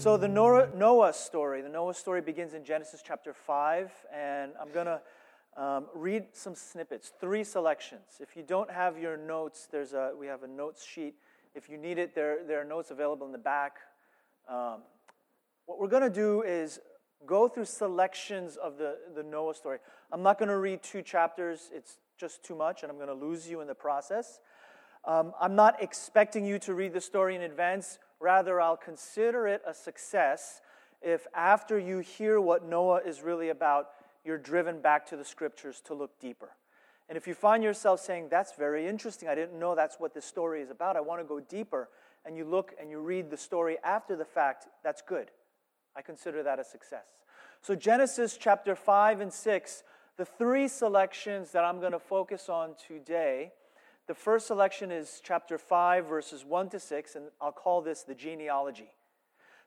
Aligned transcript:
So, 0.00 0.16
the 0.16 0.28
Noah 0.28 1.12
story, 1.12 1.60
the 1.60 1.68
Noah 1.68 1.92
story 1.92 2.22
begins 2.22 2.54
in 2.54 2.64
Genesis 2.64 3.02
chapter 3.06 3.34
5, 3.34 3.92
and 4.10 4.52
I'm 4.58 4.72
going 4.72 4.86
to 4.86 4.98
um, 5.62 5.88
read 5.94 6.24
some 6.32 6.54
snippets, 6.54 7.12
three 7.20 7.44
selections. 7.44 8.16
If 8.18 8.34
you 8.34 8.42
don't 8.42 8.70
have 8.70 8.98
your 8.98 9.18
notes, 9.18 9.68
there's 9.70 9.92
a, 9.92 10.12
we 10.18 10.26
have 10.26 10.42
a 10.42 10.48
notes 10.48 10.86
sheet. 10.86 11.16
If 11.54 11.68
you 11.68 11.76
need 11.76 11.98
it, 11.98 12.14
there, 12.14 12.38
there 12.48 12.62
are 12.62 12.64
notes 12.64 12.90
available 12.90 13.26
in 13.26 13.32
the 13.32 13.36
back. 13.36 13.76
Um, 14.48 14.84
what 15.66 15.78
we're 15.78 15.86
going 15.86 16.02
to 16.02 16.08
do 16.08 16.44
is 16.44 16.80
go 17.26 17.46
through 17.46 17.66
selections 17.66 18.56
of 18.56 18.78
the, 18.78 18.96
the 19.14 19.22
Noah 19.22 19.54
story. 19.54 19.80
I'm 20.10 20.22
not 20.22 20.38
going 20.38 20.48
to 20.48 20.56
read 20.56 20.82
two 20.82 21.02
chapters, 21.02 21.68
it's 21.74 21.98
just 22.18 22.42
too 22.42 22.56
much, 22.56 22.84
and 22.84 22.90
I'm 22.90 22.96
going 22.96 23.08
to 23.08 23.26
lose 23.26 23.50
you 23.50 23.60
in 23.60 23.66
the 23.66 23.74
process. 23.74 24.40
Um, 25.04 25.34
I'm 25.38 25.54
not 25.54 25.82
expecting 25.82 26.46
you 26.46 26.58
to 26.60 26.72
read 26.72 26.94
the 26.94 27.02
story 27.02 27.36
in 27.36 27.42
advance. 27.42 27.98
Rather, 28.20 28.60
I'll 28.60 28.76
consider 28.76 29.48
it 29.48 29.62
a 29.66 29.74
success 29.74 30.60
if 31.02 31.26
after 31.34 31.78
you 31.78 32.00
hear 32.00 32.40
what 32.40 32.64
Noah 32.64 33.00
is 33.04 33.22
really 33.22 33.48
about, 33.48 33.88
you're 34.24 34.38
driven 34.38 34.80
back 34.80 35.06
to 35.06 35.16
the 35.16 35.24
scriptures 35.24 35.80
to 35.86 35.94
look 35.94 36.18
deeper. 36.20 36.50
And 37.08 37.16
if 37.16 37.26
you 37.26 37.34
find 37.34 37.62
yourself 37.64 38.00
saying, 38.00 38.28
That's 38.30 38.52
very 38.54 38.86
interesting, 38.86 39.28
I 39.28 39.34
didn't 39.34 39.58
know 39.58 39.74
that's 39.74 39.98
what 39.98 40.14
this 40.14 40.26
story 40.26 40.60
is 40.60 40.70
about, 40.70 40.96
I 40.96 41.00
want 41.00 41.20
to 41.20 41.24
go 41.24 41.40
deeper, 41.40 41.88
and 42.24 42.36
you 42.36 42.44
look 42.44 42.74
and 42.78 42.90
you 42.90 43.00
read 43.00 43.30
the 43.30 43.36
story 43.36 43.78
after 43.82 44.14
the 44.14 44.24
fact, 44.24 44.68
that's 44.84 45.00
good. 45.02 45.30
I 45.96 46.02
consider 46.02 46.42
that 46.42 46.58
a 46.58 46.64
success. 46.64 47.08
So, 47.62 47.74
Genesis 47.74 48.36
chapter 48.36 48.76
5 48.76 49.20
and 49.20 49.32
6, 49.32 49.82
the 50.16 50.24
three 50.24 50.68
selections 50.68 51.50
that 51.52 51.64
I'm 51.64 51.80
going 51.80 51.92
to 51.92 51.98
focus 51.98 52.48
on 52.48 52.74
today. 52.86 53.52
The 54.06 54.14
first 54.14 54.46
selection 54.46 54.90
is 54.90 55.20
chapter 55.22 55.56
5, 55.56 56.06
verses 56.06 56.44
1 56.44 56.70
to 56.70 56.80
6, 56.80 57.14
and 57.14 57.26
I'll 57.40 57.52
call 57.52 57.80
this 57.80 58.02
the 58.02 58.14
genealogy. 58.14 58.88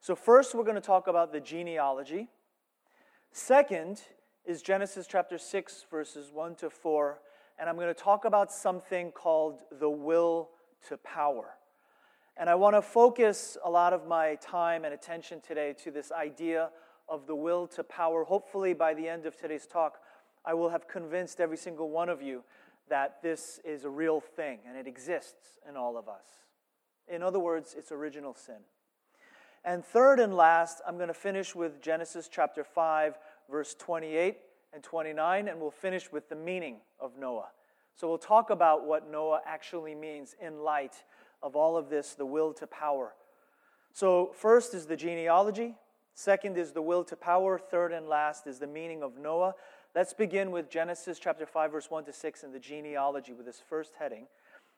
So, 0.02 0.16
first, 0.16 0.54
we're 0.54 0.64
going 0.64 0.76
to 0.76 0.82
talk 0.82 1.08
about 1.08 1.32
the 1.32 1.40
genealogy. 1.40 2.28
Second 3.32 4.02
is 4.46 4.62
Genesis 4.62 5.08
chapter 5.08 5.38
6, 5.38 5.86
verses 5.90 6.30
1 6.34 6.56
to 6.56 6.70
4, 6.70 7.20
and 7.58 7.70
I'm 7.70 7.76
going 7.76 7.88
to 7.88 7.94
talk 7.94 8.26
about 8.26 8.52
something 8.52 9.12
called 9.12 9.60
the 9.80 9.90
will 9.90 10.50
to 10.90 10.98
power. 10.98 11.56
And 12.36 12.50
I 12.50 12.56
want 12.56 12.76
to 12.76 12.82
focus 12.82 13.58
a 13.64 13.70
lot 13.70 13.94
of 13.94 14.08
my 14.08 14.36
time 14.36 14.84
and 14.84 14.94
attention 14.94 15.40
today 15.40 15.74
to 15.84 15.92
this 15.92 16.12
idea 16.12 16.70
of 17.08 17.28
the 17.28 17.36
will 17.36 17.68
to 17.68 17.84
power. 17.84 18.24
Hopefully, 18.24 18.74
by 18.74 18.94
the 18.94 19.08
end 19.08 19.26
of 19.26 19.38
today's 19.38 19.68
talk, 19.68 20.00
I 20.44 20.54
will 20.54 20.70
have 20.70 20.88
convinced 20.88 21.40
every 21.40 21.58
single 21.58 21.90
one 21.90 22.10
of 22.10 22.22
you 22.22 22.44
that 22.90 23.22
this 23.22 23.60
is 23.64 23.86
a 23.86 23.90
real 23.90 24.20
thing 24.20 24.60
and 24.68 24.78
it 24.78 24.88
exists 24.88 25.60
in 25.68 25.76
all 25.78 25.98
of 25.98 26.08
us. 26.08 26.26
In 27.08 27.22
other 27.22 27.40
words, 27.40 27.76
it's 27.78 27.92
original 27.92 28.34
sin. 28.34 28.60
And 29.66 29.84
third 29.84 30.20
and 30.20 30.36
last, 30.36 30.82
I'm 30.86 30.98
going 30.98 31.08
to 31.08 31.14
finish 31.14 31.56
with 31.56 31.82
Genesis 31.82 32.30
chapter 32.30 32.64
5, 32.64 33.18
verse 33.50 33.76
28 33.76 34.38
and 34.74 34.84
29, 34.84 35.48
and 35.48 35.60
we'll 35.60 35.72
finish 35.72 36.12
with 36.12 36.28
the 36.28 36.36
meaning 36.36 36.78
of 37.00 37.18
Noah. 37.18 37.50
So 37.96 38.08
we'll 38.08 38.18
talk 38.18 38.50
about 38.50 38.86
what 38.86 39.10
Noah 39.10 39.42
actually 39.46 39.96
means 39.96 40.36
in 40.42 40.60
light 40.60 41.04
of 41.42 41.56
all 41.56 41.78
of 41.78 41.90
this, 41.90 42.16
the 42.16 42.26
will 42.26 42.54
to 42.54 42.68
power. 42.68 43.14
So, 43.92 44.32
first 44.34 44.74
is 44.74 44.88
the 44.88 44.96
genealogy, 44.96 45.76
second 46.16 46.58
is 46.58 46.72
the 46.72 46.82
will 46.82 47.04
to 47.04 47.16
power, 47.16 47.60
third 47.60 47.92
and 47.92 48.08
last 48.08 48.48
is 48.48 48.58
the 48.58 48.66
meaning 48.66 49.04
of 49.04 49.18
Noah. 49.18 49.54
Let's 49.96 50.16
begin 50.16 50.50
with 50.50 50.72
Genesis 50.72 51.20
chapter 51.20 51.46
5, 51.46 51.72
verse 51.72 51.92
1 51.92 52.06
to 52.06 52.14
6, 52.14 52.42
and 52.42 52.52
the 52.52 52.60
genealogy 52.60 53.32
with 53.32 53.46
this 53.46 53.62
first 53.70 53.94
heading. 54.00 54.26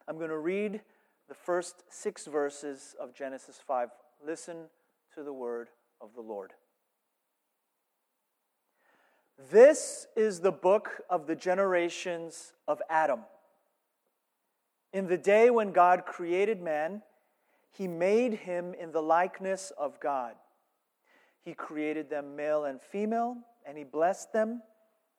I'm 0.10 0.18
going 0.18 0.30
to 0.30 0.38
read 0.38 0.82
the 1.30 1.34
first 1.34 1.86
six 1.90 2.26
verses 2.26 2.98
of 3.00 3.16
Genesis 3.16 3.58
5. 3.66 3.92
Listen 4.28 4.66
to 5.14 5.24
the 5.24 5.32
word 5.32 5.70
of 6.02 6.10
the 6.16 6.22
Lord. 6.22 6.52
This 9.50 10.08
is 10.18 10.42
the 10.42 10.52
book 10.52 11.00
of 11.10 11.28
the 11.28 11.36
generations 11.36 12.52
of 12.68 12.82
Adam. 12.90 13.22
In 14.92 15.08
the 15.08 15.18
day 15.18 15.50
when 15.50 15.72
God 15.72 16.06
created 16.06 16.62
man, 16.62 17.04
he 17.72 17.88
made 17.88 18.34
him 18.34 18.74
in 18.74 18.92
the 18.92 19.02
likeness 19.02 19.72
of 19.78 19.98
God. 20.02 20.34
He 21.42 21.54
created 21.54 22.10
them 22.10 22.36
male 22.36 22.66
and 22.66 22.82
female, 22.82 23.38
and 23.66 23.78
he 23.78 23.86
blessed 23.86 24.34
them, 24.34 24.62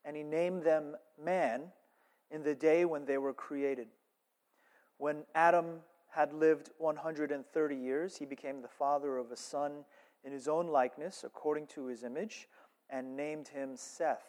and 0.07 0.17
he 0.17 0.23
named 0.23 0.63
them 0.63 0.97
man 1.23 1.65
in 2.31 2.45
the 2.45 2.55
day 2.55 2.85
when 2.85 3.05
they 3.05 3.19
were 3.19 3.35
created. 3.35 3.89
When 4.99 5.25
Adam 5.35 5.81
had 6.11 6.33
lived 6.33 6.71
130 6.79 7.77
years, 7.77 8.17
he 8.17 8.25
became 8.25 8.63
the 8.63 8.69
father 8.69 9.19
of 9.19 9.33
a 9.33 9.37
son 9.37 9.85
in 10.25 10.33
his 10.33 10.49
own 10.49 10.69
likeness, 10.69 11.25
according 11.25 11.67
to 11.67 11.87
his 11.87 12.05
image, 12.05 12.49
and 12.89 13.17
named 13.17 13.49
him 13.49 13.77
Seth. 13.77 14.25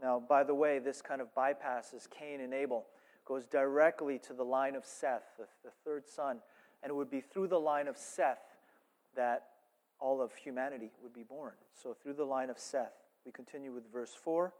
Now, 0.00 0.20
by 0.20 0.44
the 0.44 0.54
way, 0.54 0.78
this 0.78 1.00
kind 1.00 1.22
of 1.22 1.34
bypasses 1.34 2.08
Cain 2.08 2.42
and 2.42 2.52
Abel 2.52 2.86
goes 3.24 3.46
directly 3.46 4.18
to 4.20 4.34
the 4.34 4.44
line 4.44 4.76
of 4.76 4.84
Seth, 4.84 5.24
the, 5.38 5.46
the 5.64 5.70
third 5.84 6.06
son. 6.06 6.38
And 6.82 6.90
it 6.90 6.94
would 6.94 7.10
be 7.10 7.22
through 7.22 7.48
the 7.48 7.58
line 7.58 7.88
of 7.88 7.96
Seth 7.96 8.58
that 9.16 9.46
all 9.98 10.20
of 10.20 10.34
humanity 10.34 10.90
would 11.02 11.14
be 11.14 11.22
born. 11.22 11.54
So, 11.72 11.94
through 11.94 12.14
the 12.14 12.24
line 12.24 12.50
of 12.50 12.58
Seth, 12.58 12.92
we 13.26 13.32
continue 13.32 13.72
with 13.72 13.92
verse 13.92 14.14
4. 14.22 14.54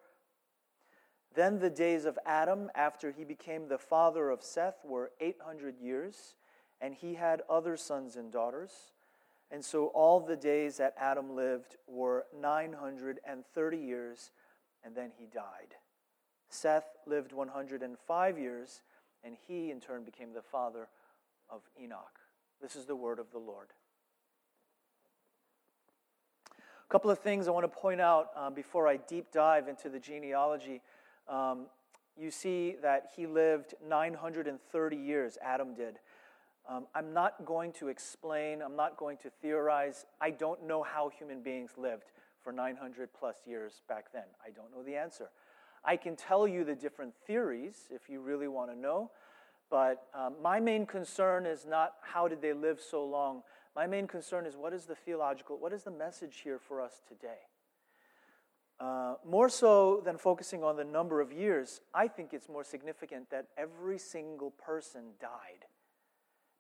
Then 1.35 1.59
the 1.59 1.71
days 1.71 2.05
of 2.05 2.19
Adam, 2.27 2.71
after 2.75 3.13
he 3.13 3.25
became 3.25 3.69
the 3.69 3.79
father 3.79 4.31
of 4.31 4.43
Seth, 4.43 4.85
were 4.85 5.13
800 5.21 5.79
years, 5.79 6.35
and 6.81 6.95
he 6.95 7.15
had 7.15 7.43
other 7.49 7.77
sons 7.77 8.17
and 8.17 8.33
daughters. 8.33 8.93
And 9.51 9.65
so 9.65 9.87
all 9.89 10.19
the 10.19 10.37
days 10.37 10.79
that 10.79 10.95
Adam 10.99 11.37
lived 11.37 11.77
were 11.87 12.27
930 12.39 13.77
years, 13.77 14.31
and 14.83 14.95
then 14.95 15.13
he 15.17 15.27
died. 15.27 15.77
Seth 16.49 16.87
lived 17.07 17.33
105 17.33 18.39
years, 18.39 18.83
and 19.23 19.37
he 19.47 19.71
in 19.71 19.81
turn 19.81 20.05
became 20.05 20.33
the 20.33 20.43
father 20.43 20.89
of 21.49 21.63
Enoch. 21.81 22.19
This 22.61 22.77
is 22.77 22.87
the 22.87 22.97
word 22.97 23.19
of 23.19 23.31
the 23.31 23.39
Lord. 23.39 23.69
A 26.89 26.93
couple 26.93 27.11
of 27.11 27.19
things 27.19 27.49
I 27.49 27.51
want 27.51 27.65
to 27.65 27.81
point 27.81 28.01
out 28.01 28.31
um, 28.37 28.55
before 28.55 28.87
I 28.87 28.97
deep 28.97 29.33
dive 29.33 29.67
into 29.67 29.89
the 29.89 29.99
genealogy. 29.99 30.83
Um, 31.29 31.67
you 32.17 32.31
see 32.31 32.77
that 32.81 33.11
he 33.17 33.27
lived 33.27 33.75
930 33.85 34.97
years, 34.97 35.37
Adam 35.43 35.75
did. 35.75 35.99
Um, 36.69 36.87
I'm 36.95 37.13
not 37.13 37.45
going 37.45 37.73
to 37.75 37.89
explain, 37.89 38.63
I'm 38.63 38.77
not 38.77 38.97
going 38.97 39.17
to 39.19 39.31
theorize. 39.43 40.07
I 40.21 40.31
don't 40.31 40.65
know 40.65 40.85
how 40.85 41.09
human 41.09 41.43
beings 41.43 41.73
lived 41.77 42.13
for 42.41 42.53
900 42.53 43.09
plus 43.19 43.39
years 43.47 43.83
back 43.89 44.13
then. 44.13 44.25
I 44.45 44.51
don't 44.51 44.71
know 44.71 44.85
the 44.85 44.95
answer. 44.95 45.31
I 45.85 45.97
can 45.97 46.15
tell 46.15 46.47
you 46.47 46.63
the 46.63 46.77
different 46.77 47.15
theories 47.27 47.89
if 47.91 48.09
you 48.09 48.21
really 48.21 48.49
want 48.49 48.71
to 48.71 48.79
know, 48.79 49.11
but 49.71 50.05
um, 50.15 50.35
my 50.41 50.61
main 50.61 50.87
concern 50.87 51.47
is 51.47 51.67
not 51.67 51.95
how 52.03 52.29
did 52.29 52.41
they 52.41 52.53
live 52.53 52.81
so 52.81 53.05
long. 53.05 53.43
My 53.77 53.87
main 53.87 54.07
concern 54.07 54.47
is 54.47 54.57
what 54.57 54.73
is 54.73 54.87
the 54.87 54.95
theological, 54.95 55.59
what 55.59 55.75
is 55.75 55.83
the 55.83 55.91
message 55.91 56.41
here 56.43 56.59
for 56.59 56.81
us 56.81 57.03
today? 57.07 57.45
Uh, 58.81 59.17
more 59.23 59.51
so 59.51 60.01
than 60.03 60.17
focusing 60.17 60.65
on 60.65 60.77
the 60.77 60.85
number 60.85 61.21
of 61.21 61.31
years, 61.31 61.83
I 61.93 62.09
think 62.09 62.33
it's 62.33 62.49
more 62.49 62.65
significant 62.65 63.29
that 63.31 63.49
every 63.59 63.99
single 63.99 64.51
person 64.51 65.03
died. 65.21 65.67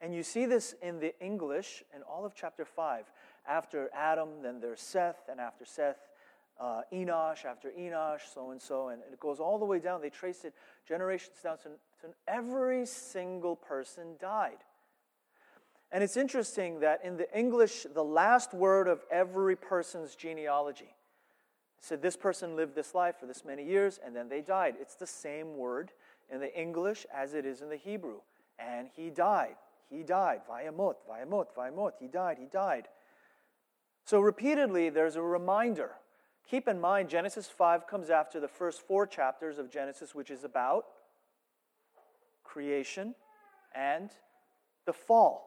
And 0.03 0.15
you 0.15 0.23
see 0.23 0.45
this 0.45 0.75
in 0.83 1.01
the 1.01 1.19
English 1.19 1.83
in 1.95 2.03
all 2.03 2.27
of 2.27 2.35
chapter 2.35 2.67
5. 2.67 3.07
After 3.49 3.89
Adam, 3.95 4.43
then 4.43 4.61
there's 4.61 4.83
Seth, 4.83 5.31
and 5.31 5.41
after 5.41 5.65
Seth, 5.65 5.97
uh, 6.61 6.83
Enosh 6.93 7.47
after 7.47 7.71
Enosh, 7.71 8.21
so 8.35 8.51
and 8.51 8.61
so, 8.61 8.89
and 8.89 9.01
it 9.11 9.21
goes 9.21 9.41
all 9.41 9.59
the 9.59 9.65
way 9.65 9.79
down. 9.79 10.03
They 10.03 10.11
trace 10.11 10.45
it 10.45 10.53
generations 10.87 11.39
down 11.43 11.57
to, 11.59 11.69
to 12.03 12.15
every 12.29 12.85
single 12.85 13.57
person 13.57 14.17
died. 14.21 14.59
And 15.93 16.03
it's 16.03 16.17
interesting 16.17 16.81
that 16.81 17.05
in 17.05 17.17
the 17.17 17.39
English, 17.39 17.87
the 17.95 18.05
last 18.05 18.53
word 18.53 18.89
of 18.89 19.01
every 19.11 19.57
person's 19.57 20.17
genealogy 20.17 20.95
said 21.81 22.03
this 22.03 22.17
person 22.17 22.57
lived 22.57 22.75
this 22.75 22.95
life 22.95 23.17
for 23.21 23.27
this 23.27 23.45
many 23.45 23.65
years 23.65 24.01
and 24.05 24.15
then 24.15 24.29
they 24.29 24.41
died. 24.41 24.75
It's 24.81 24.97
the 24.97 25.07
same 25.07 25.57
word 25.57 25.93
in 26.31 26.41
the 26.41 26.59
English 26.59 27.07
as 27.15 27.35
it 27.35 27.47
is 27.47 27.61
in 27.61 27.69
the 27.69 27.77
Hebrew. 27.77 28.21
And 28.59 28.89
he 28.95 29.11
died. 29.11 29.57
He 29.89 30.03
died. 30.03 30.41
Vayamot, 30.51 30.97
vayamot, 31.09 31.47
vayamot. 31.57 31.93
He 32.01 32.09
died. 32.09 32.39
He 32.41 32.47
died. 32.47 32.89
So 34.05 34.21
repeatedly, 34.21 34.91
there's 34.91 35.17
a 35.17 35.23
reminder 35.23 35.93
Keep 36.49 36.69
in 36.69 36.81
mind, 36.81 37.09
Genesis 37.09 37.49
5 37.49 37.89
comes 37.89 38.09
after 38.09 38.39
the 38.39 38.49
first 38.49 38.87
four 38.87 39.05
chapters 39.05 39.59
of 39.59 39.69
Genesis, 39.69 40.15
which 40.15 40.31
is 40.31 40.45
about 40.45 40.87
creation 42.45 43.17
and 43.75 44.11
the 44.85 44.93
fall. 44.93 45.46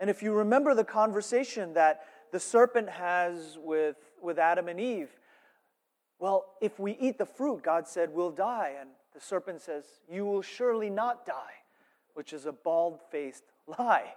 And 0.00 0.10
if 0.10 0.22
you 0.22 0.32
remember 0.32 0.74
the 0.74 0.84
conversation 0.84 1.74
that 1.74 2.02
the 2.32 2.40
serpent 2.40 2.88
has 2.88 3.58
with, 3.60 3.96
with 4.22 4.38
Adam 4.38 4.68
and 4.68 4.80
Eve, 4.80 5.10
well, 6.18 6.46
if 6.60 6.78
we 6.78 6.92
eat 7.00 7.18
the 7.18 7.26
fruit, 7.26 7.62
God 7.62 7.86
said, 7.86 8.10
we'll 8.12 8.30
die. 8.30 8.74
And 8.80 8.90
the 9.14 9.20
serpent 9.20 9.60
says, 9.60 9.84
You 10.10 10.24
will 10.24 10.42
surely 10.42 10.90
not 10.90 11.26
die, 11.26 11.62
which 12.14 12.32
is 12.32 12.46
a 12.46 12.52
bald 12.52 13.00
faced 13.10 13.44
lie. 13.66 14.14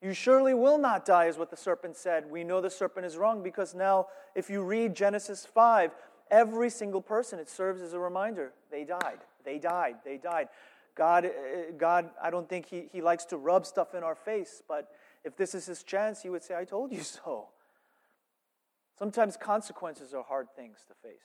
You 0.00 0.12
surely 0.12 0.54
will 0.54 0.78
not 0.78 1.04
die, 1.04 1.26
is 1.26 1.38
what 1.38 1.50
the 1.50 1.56
serpent 1.56 1.96
said. 1.96 2.30
We 2.30 2.44
know 2.44 2.60
the 2.60 2.70
serpent 2.70 3.04
is 3.04 3.16
wrong 3.16 3.42
because 3.42 3.74
now, 3.74 4.06
if 4.34 4.48
you 4.48 4.62
read 4.62 4.94
Genesis 4.94 5.44
5, 5.44 5.90
every 6.30 6.70
single 6.70 7.00
person, 7.00 7.38
it 7.38 7.48
serves 7.48 7.82
as 7.82 7.94
a 7.94 7.98
reminder 7.98 8.52
they 8.70 8.84
died, 8.84 9.18
they 9.44 9.58
died, 9.58 9.96
they 10.04 10.16
died. 10.16 10.48
God, 10.98 11.26
uh, 11.26 11.30
God 11.78 12.10
I 12.20 12.30
don't 12.30 12.48
think 12.48 12.66
he, 12.66 12.88
he 12.92 13.00
likes 13.00 13.24
to 13.26 13.36
rub 13.36 13.64
stuff 13.64 13.94
in 13.94 14.02
our 14.02 14.16
face, 14.16 14.62
but 14.68 14.90
if 15.24 15.36
this 15.36 15.54
is 15.54 15.64
his 15.64 15.84
chance, 15.84 16.22
he 16.22 16.28
would 16.28 16.42
say, 16.42 16.56
I 16.56 16.64
told 16.64 16.92
you 16.92 17.00
so. 17.02 17.48
Sometimes 18.98 19.36
consequences 19.36 20.12
are 20.12 20.24
hard 20.24 20.48
things 20.56 20.78
to 20.88 20.94
face. 20.94 21.22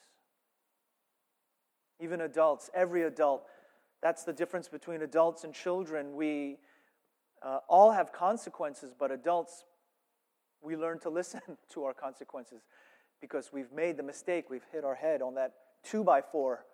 Even 2.00 2.22
adults, 2.22 2.70
every 2.76 3.04
adult, 3.04 3.46
that's 4.02 4.24
the 4.24 4.34
difference 4.34 4.68
between 4.68 5.02
adults 5.02 5.44
and 5.44 5.54
children. 5.54 6.16
We 6.16 6.60
uh, 7.42 7.60
all 7.68 7.92
have 7.92 8.14
consequences, 8.14 8.94
but 8.98 9.10
adults, 9.10 9.64
we 10.62 10.76
learn 10.76 11.00
to 11.00 11.10
listen 11.10 11.42
to 11.72 11.84
our 11.86 11.96
consequences 11.96 12.62
because 13.20 13.52
we've 13.52 13.72
made 13.72 13.98
the 13.98 14.04
mistake, 14.04 14.52
we've 14.52 14.66
hit 14.72 14.84
our 14.84 14.96
head 14.96 15.24
on 15.24 15.34
that 15.36 15.54
two 15.84 16.04
by 16.04 16.22
four 16.22 16.66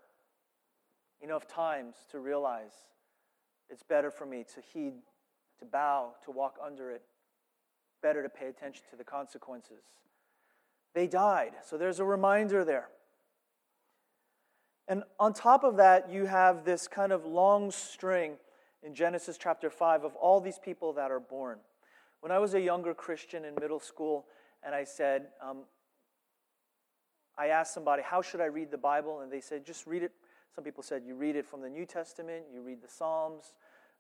enough 1.22 1.48
times 1.48 1.96
to 2.12 2.20
realize 2.20 2.74
it's 3.70 3.84
better 3.84 4.10
for 4.10 4.26
me 4.26 4.46
to 4.56 4.62
heed, 4.74 4.94
to 5.60 5.66
bow, 5.66 6.14
to 6.26 6.32
walk 6.32 6.56
under 6.64 6.92
it. 6.92 7.04
Better 8.02 8.24
to 8.24 8.30
pay 8.30 8.48
attention 8.48 8.84
to 8.90 8.96
the 8.96 9.04
consequences. 9.04 9.84
They 10.94 11.06
died, 11.06 11.52
so 11.66 11.78
there's 11.78 12.00
a 12.00 12.06
reminder 12.06 12.64
there. 12.64 12.88
And 14.88 15.04
on 15.20 15.34
top 15.34 15.64
of 15.64 15.78
that, 15.78 16.10
you 16.12 16.26
have 16.26 16.66
this 16.66 16.88
kind 16.88 17.12
of 17.12 17.26
long 17.26 17.70
string 17.70 18.38
in 18.82 18.96
Genesis 18.96 19.38
chapter 19.38 19.70
5 19.70 20.04
of 20.04 20.16
all 20.16 20.40
these 20.42 20.58
people 20.58 20.94
that 20.94 21.12
are 21.12 21.20
born. 21.20 21.60
When 22.22 22.32
I 22.32 22.40
was 22.40 22.54
a 22.54 22.62
younger 22.62 22.94
Christian 22.94 23.46
in 23.46 23.54
middle 23.60 23.80
school, 23.80 24.26
and 24.64 24.74
I 24.74 24.84
said, 24.84 25.28
um, 25.48 25.60
I 27.38 27.48
asked 27.48 27.74
somebody, 27.74 28.04
How 28.04 28.22
should 28.22 28.42
I 28.42 28.46
read 28.46 28.72
the 28.72 28.78
Bible? 28.78 29.22
And 29.22 29.32
they 29.32 29.42
said, 29.42 29.66
Just 29.66 29.88
read 29.88 30.04
it. 30.04 30.12
Some 30.54 30.64
people 30.64 30.84
said, 30.84 31.04
You 31.06 31.16
read 31.16 31.36
it 31.36 31.46
from 31.46 31.62
the 31.62 31.70
New 31.70 31.86
Testament, 31.86 32.46
you 32.54 32.62
read 32.62 32.82
the 32.82 32.88
Psalms. 32.88 33.54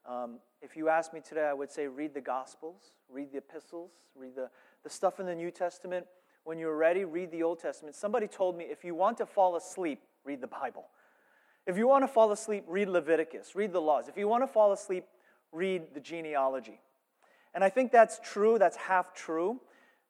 Um, 0.09 0.39
if 0.61 0.75
you 0.75 0.89
ask 0.89 1.13
me 1.13 1.19
today, 1.19 1.45
I 1.45 1.53
would 1.53 1.71
say, 1.71 1.87
Read 1.87 2.13
the 2.13 2.21
Gospels, 2.21 2.93
read 3.09 3.31
the 3.31 3.37
epistles, 3.39 3.91
read 4.15 4.35
the, 4.35 4.49
the 4.83 4.89
stuff 4.89 5.19
in 5.19 5.25
the 5.25 5.35
New 5.35 5.51
Testament. 5.51 6.05
When 6.45 6.57
you're 6.57 6.77
ready, 6.77 7.05
read 7.05 7.31
the 7.31 7.43
Old 7.43 7.59
Testament. 7.59 7.95
Somebody 7.95 8.27
told 8.27 8.57
me, 8.57 8.65
If 8.65 8.83
you 8.83 8.95
want 8.95 9.17
to 9.17 9.25
fall 9.25 9.55
asleep, 9.55 10.01
read 10.25 10.41
the 10.41 10.47
Bible. 10.47 10.85
If 11.67 11.77
you 11.77 11.87
want 11.87 12.03
to 12.03 12.07
fall 12.07 12.31
asleep, 12.31 12.63
read 12.67 12.89
Leviticus, 12.89 13.55
read 13.55 13.73
the 13.73 13.81
laws. 13.81 14.07
If 14.07 14.17
you 14.17 14.27
want 14.27 14.43
to 14.43 14.47
fall 14.47 14.71
asleep, 14.71 15.05
read 15.51 15.93
the 15.93 15.99
genealogy. 15.99 16.79
And 17.53 17.63
I 17.63 17.69
think 17.69 17.91
that's 17.91 18.19
true, 18.23 18.57
that's 18.57 18.77
half 18.77 19.13
true. 19.13 19.59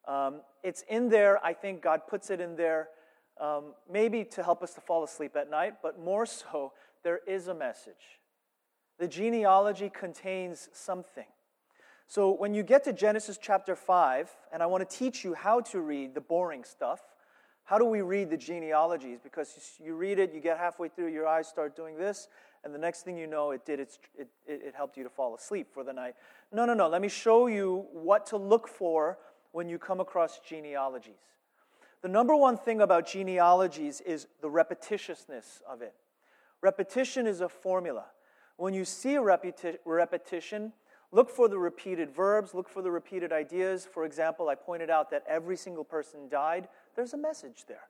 Um, 0.07 0.41
it's 0.63 0.83
in 0.88 1.09
there, 1.09 1.44
I 1.45 1.53
think 1.53 1.81
God 1.81 2.01
puts 2.07 2.30
it 2.30 2.39
in 2.39 2.56
there 2.56 2.89
um, 3.39 3.74
maybe 3.91 4.24
to 4.25 4.44
help 4.44 4.62
us 4.63 4.74
to 4.74 4.81
fall 4.81 5.03
asleep 5.03 5.36
at 5.36 5.50
night, 5.50 5.75
but 5.81 6.00
more 6.00 6.25
so, 6.25 6.74
there 7.03 7.19
is 7.27 7.47
a 7.47 7.53
message. 7.53 8.19
The 9.00 9.07
genealogy 9.07 9.89
contains 9.89 10.69
something. 10.74 11.25
So 12.07 12.31
when 12.31 12.53
you 12.53 12.63
get 12.63 12.83
to 12.86 12.94
Genesis 12.94 13.38
chapter 13.41 13.75
5, 13.75 14.30
and 14.51 14.63
I 14.63 14.65
want 14.65 14.88
to 14.88 14.97
teach 14.97 15.24
you 15.24 15.36
how 15.36 15.62
to 15.62 15.80
read 15.80 16.15
the 16.15 16.21
boring 16.21 16.63
stuff, 16.63 17.00
how 17.63 17.77
do 17.77 17.86
we 17.86 18.01
read 18.01 18.31
the 18.31 18.38
genealogies? 18.38 19.19
Because 19.24 19.77
you 19.81 19.95
read 19.95 20.18
it, 20.18 20.33
you 20.33 20.39
get 20.39 20.57
halfway 20.57 20.89
through, 20.89 21.09
your 21.09 21.27
eyes 21.27 21.47
start 21.47 21.75
doing 21.75 21.97
this, 21.97 22.27
and 22.63 22.74
the 22.74 22.80
next 22.80 23.03
thing 23.03 23.15
you 23.15 23.27
know, 23.27 23.51
it 23.51 23.63
did, 23.63 23.80
it, 23.80 23.97
it, 24.18 24.27
it 24.47 24.74
helped 24.75 24.97
you 24.97 25.03
to 25.03 25.09
fall 25.09 25.36
asleep 25.36 25.68
for 25.71 25.83
the 25.83 25.94
night. 25.94 26.15
No, 26.51 26.65
no, 26.65 26.74
no. 26.74 26.89
Let 26.89 27.01
me 27.01 27.09
show 27.09 27.45
you 27.45 27.86
what 27.94 28.25
to 28.27 28.38
look 28.38 28.68
for 28.68 29.19
when 29.51 29.69
you 29.69 29.77
come 29.77 30.00
across 30.00 30.39
genealogies. 30.39 31.13
The 32.01 32.07
number 32.07 32.36
one 32.36 32.57
thing 32.57 32.81
about 32.81 33.07
genealogies 33.07 34.01
is 34.01 34.28
the 34.42 34.50
repetitiousness 34.50 35.62
of 35.69 35.81
it. 35.81 35.94
Repetition 36.62 37.28
is 37.28 37.42
a 37.42 37.50
formula. 37.50 38.06
When 38.57 38.74
you 38.74 38.86
see 38.86 39.16
a 39.16 39.22
repeti- 39.22 39.78
repetition, 39.86 40.74
look 41.12 41.30
for 41.30 41.48
the 41.48 41.57
repeated 41.57 42.12
verbs, 42.12 42.54
look 42.54 42.69
for 42.69 42.81
the 42.81 42.92
repeated 42.92 43.31
ideas. 43.31 43.86
For 43.86 44.06
example, 44.06 44.50
I 44.50 44.56
pointed 44.56 44.90
out 44.90 45.10
that 45.12 45.24
every 45.28 45.57
single 45.57 45.84
person 45.84 46.30
died 46.30 46.68
there's 46.96 47.13
a 47.13 47.18
message 47.18 47.66
there. 47.68 47.88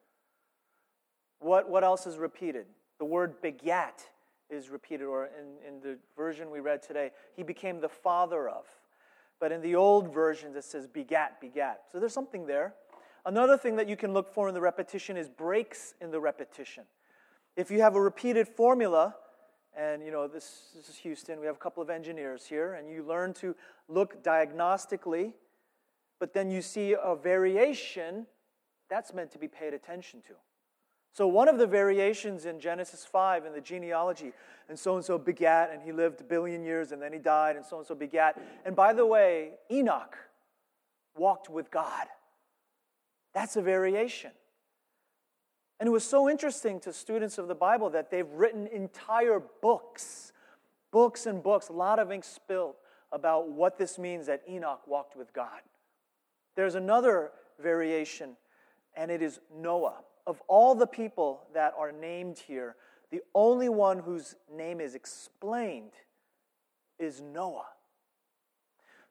What, 1.40 1.70
what 1.70 1.84
else 1.84 2.06
is 2.06 2.18
repeated? 2.18 2.66
The 3.00 3.06
word 3.06 3.42
begat 3.42 4.04
is 4.50 4.70
repeated, 4.70 5.06
or 5.06 5.26
in, 5.26 5.68
in 5.68 5.80
the 5.80 5.98
version 6.16 6.52
we 6.52 6.60
read 6.60 6.84
today, 6.84 7.12
he 7.36 7.44
became 7.44 7.80
the 7.80 7.90
father 7.90 8.50
of. 8.50 8.66
But 9.40 9.52
in 9.52 9.62
the 9.62 9.76
old 9.76 10.14
versions, 10.14 10.56
it 10.56 10.66
says 10.66 10.86
begat, 10.86 11.40
begat. 11.40 11.82
So 11.92 12.00
there's 12.00 12.14
something 12.14 12.46
there. 12.46 12.74
Another 13.26 13.58
thing 13.58 13.76
that 13.76 13.90
you 13.90 13.96
can 13.96 14.14
look 14.14 14.34
for 14.34 14.48
in 14.48 14.54
the 14.54 14.62
repetition 14.62 15.18
is 15.18 15.28
breaks 15.30 15.94
in 16.02 16.12
the 16.12 16.20
repetition. 16.20 16.84
If 17.56 17.70
you 17.70 17.82
have 17.82 17.96
a 17.96 18.02
repeated 18.02 18.48
formula, 18.48 19.16
and 19.78 20.04
you 20.04 20.12
know 20.12 20.28
this, 20.28 20.70
this 20.76 20.90
is 20.90 20.96
Houston, 20.98 21.40
we 21.40 21.46
have 21.46 21.56
a 21.56 21.60
couple 21.60 21.84
of 21.84 21.90
engineers 21.90 22.46
here, 22.46 22.74
and 22.74 22.90
you 22.90 23.04
learn 23.04 23.34
to 23.36 23.56
look 23.88 24.24
diagnostically, 24.24 25.34
but 26.20 26.34
then 26.34 26.50
you 26.50 26.62
see 26.62 26.96
a 27.02 27.16
variation 27.16 28.26
that's 28.90 29.14
meant 29.14 29.32
to 29.32 29.38
be 29.38 29.48
paid 29.48 29.74
attention 29.74 30.22
to. 30.22 30.34
So, 31.12 31.28
one 31.28 31.48
of 31.48 31.58
the 31.58 31.68
variations 31.68 32.46
in 32.46 32.60
Genesis 32.60 33.06
5 33.06 33.46
in 33.46 33.54
the 33.54 33.62
genealogy, 33.62 34.32
and 34.70 34.78
so 34.78 34.96
and 34.96 35.04
so 35.04 35.18
begat, 35.18 35.72
and 35.72 35.82
he 35.82 35.92
lived 35.92 36.22
a 36.22 36.24
billion 36.24 36.64
years, 36.64 36.92
and 36.92 37.02
then 37.02 37.12
he 37.12 37.20
died, 37.20 37.56
and 37.56 37.66
so 37.66 37.80
and 37.80 37.88
so 37.88 37.96
begat. 37.96 38.40
And 38.66 38.76
by 38.76 38.94
the 38.94 39.06
way, 39.06 39.54
Enoch 39.72 40.16
walked 41.18 41.50
with 41.50 41.72
God. 41.72 42.08
That's 43.40 43.56
a 43.56 43.62
variation. 43.62 44.32
And 45.80 45.88
it 45.88 45.92
was 45.92 46.04
so 46.04 46.30
interesting 46.30 46.82
to 46.82 46.92
students 46.92 47.38
of 47.38 47.48
the 47.48 47.56
Bible 47.56 47.90
that 47.92 48.12
they've 48.12 48.30
written 48.34 48.68
entire 48.68 49.42
books, 49.62 50.34
books 50.92 51.26
and 51.26 51.42
books, 51.42 51.70
a 51.70 51.72
lot 51.72 52.00
of 52.00 52.12
ink 52.12 52.26
spilled 52.26 52.76
about 53.14 53.50
what 53.50 53.78
this 53.78 53.98
means 53.98 54.26
that 54.26 54.42
Enoch 54.50 54.82
walked 54.86 55.16
with 55.16 55.32
God. 55.32 55.62
There's 56.58 56.76
another 56.76 57.32
variation 57.58 58.36
and 58.94 59.10
it 59.10 59.22
is 59.22 59.40
Noah. 59.56 60.00
Of 60.28 60.42
all 60.50 60.76
the 60.76 60.86
people 60.86 61.44
that 61.54 61.74
are 61.78 61.94
named 61.94 62.40
here, 62.40 62.76
the 63.10 63.22
only 63.34 63.70
one 63.70 64.00
whose 64.00 64.36
name 64.54 64.82
is 64.82 64.96
explained 64.96 65.94
is 67.00 67.22
Noah. 67.22 67.68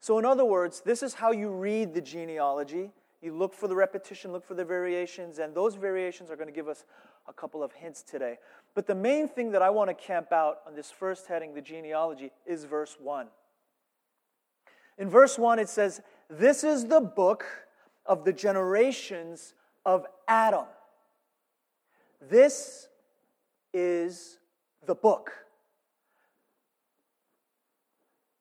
So, 0.01 0.19
in 0.19 0.27
other 0.27 0.45
words, 0.45 0.83
this 0.83 1.03
is 1.03 1.15
how 1.15 1.33
you 1.33 1.49
read 1.49 1.95
the 1.95 2.03
genealogy. 2.03 2.91
You 3.21 3.35
look 3.35 3.53
for 3.53 3.67
the 3.67 3.75
repetition, 3.75 4.33
look 4.33 4.47
for 4.47 4.55
the 4.55 4.65
variations, 4.65 5.39
and 5.39 5.55
those 5.55 5.75
variations 5.75 6.31
are 6.31 6.37
going 6.37 6.49
to 6.49 6.55
give 6.55 6.69
us 6.69 6.85
a 7.27 7.33
couple 7.33 7.63
of 7.63 7.73
hints 7.73 8.03
today. 8.03 8.39
But 8.75 8.87
the 8.87 8.95
main 8.95 9.27
thing 9.27 9.51
that 9.53 9.63
I 9.63 9.71
want 9.71 9.91
to 9.91 9.95
camp 9.95 10.33
out 10.33 10.59
on 10.67 10.75
this 10.75 10.91
first 10.91 11.27
heading, 11.27 11.55
the 11.55 11.61
genealogy, 11.61 12.31
is 12.47 12.65
verse 12.65 12.97
1. 13.01 13.27
In 14.99 15.11
verse 15.11 15.37
1, 15.37 15.59
it 15.59 15.69
says, 15.69 16.01
This 16.31 16.63
is 16.63 16.87
the 16.87 17.01
book 17.01 17.45
of 18.07 18.25
the 18.25 18.33
generations 18.33 19.55
of 19.85 20.07
Adam. 20.29 20.67
This 22.21 22.89
is 23.75 24.39
the 24.87 24.95
book. 24.95 25.33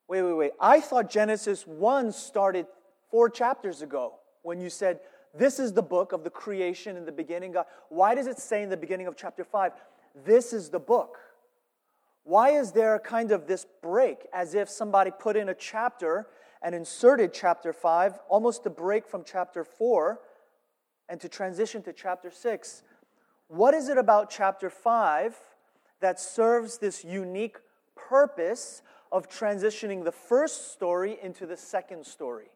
Wait, 0.07 0.21
wait, 0.21 0.33
wait. 0.33 0.51
I 0.59 0.79
thought 0.81 1.09
Genesis 1.09 1.65
1 1.65 2.11
started 2.11 2.67
four 3.09 3.29
chapters 3.29 3.81
ago 3.81 4.13
when 4.47 4.59
you 4.59 4.69
said, 4.69 4.99
This 5.37 5.59
is 5.59 5.73
the 5.73 5.83
book 5.83 6.13
of 6.13 6.23
the 6.23 6.29
creation 6.29 6.97
in 6.97 7.05
the 7.05 7.11
beginning. 7.11 7.51
God. 7.51 7.65
Why 7.89 8.15
does 8.15 8.27
it 8.27 8.39
say 8.39 8.63
in 8.63 8.69
the 8.69 8.77
beginning 8.77 9.07
of 9.07 9.15
chapter 9.15 9.43
5, 9.43 9.73
This 10.25 10.53
is 10.53 10.69
the 10.69 10.79
book? 10.79 11.17
Why 12.23 12.51
is 12.51 12.71
there 12.71 12.97
kind 12.99 13.31
of 13.31 13.47
this 13.47 13.65
break 13.81 14.27
as 14.33 14.53
if 14.53 14.69
somebody 14.69 15.11
put 15.11 15.35
in 15.37 15.49
a 15.49 15.53
chapter 15.53 16.27
and 16.61 16.73
inserted 16.73 17.33
chapter 17.33 17.71
5, 17.71 18.19
almost 18.29 18.65
a 18.65 18.69
break 18.69 19.07
from 19.07 19.23
chapter 19.23 19.63
4? 19.63 20.19
and 21.09 21.21
to 21.21 21.29
transition 21.29 21.81
to 21.83 21.93
chapter 21.93 22.29
6, 22.29 22.83
what 23.47 23.73
is 23.73 23.89
it 23.89 23.97
about 23.97 24.29
chapter 24.29 24.69
5 24.69 25.35
that 26.01 26.19
serves 26.19 26.77
this 26.77 27.03
unique 27.03 27.57
purpose 27.95 28.81
of 29.11 29.29
transitioning 29.29 30.03
the 30.03 30.11
first 30.11 30.73
story 30.73 31.17
into 31.21 31.45
the 31.45 31.55
second 31.55 32.05
story? 32.05 32.47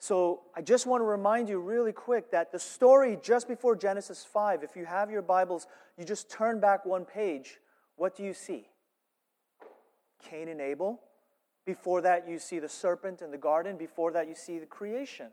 So, 0.00 0.42
I 0.54 0.62
just 0.62 0.86
want 0.86 1.00
to 1.00 1.04
remind 1.06 1.48
you 1.48 1.58
really 1.58 1.92
quick 1.92 2.30
that 2.30 2.52
the 2.52 2.58
story 2.58 3.18
just 3.20 3.48
before 3.48 3.74
Genesis 3.74 4.24
5, 4.24 4.62
if 4.62 4.76
you 4.76 4.84
have 4.84 5.10
your 5.10 5.22
Bibles, 5.22 5.66
you 5.96 6.04
just 6.04 6.30
turn 6.30 6.60
back 6.60 6.86
one 6.86 7.04
page. 7.04 7.58
What 7.96 8.16
do 8.16 8.22
you 8.22 8.32
see? 8.32 8.68
Cain 10.22 10.48
and 10.48 10.60
Abel. 10.60 11.00
Before 11.66 12.00
that, 12.02 12.28
you 12.28 12.38
see 12.38 12.60
the 12.60 12.68
serpent 12.68 13.22
in 13.22 13.32
the 13.32 13.38
garden. 13.38 13.76
Before 13.76 14.12
that, 14.12 14.28
you 14.28 14.34
see 14.36 14.58
the 14.58 14.66
creation. 14.66 15.28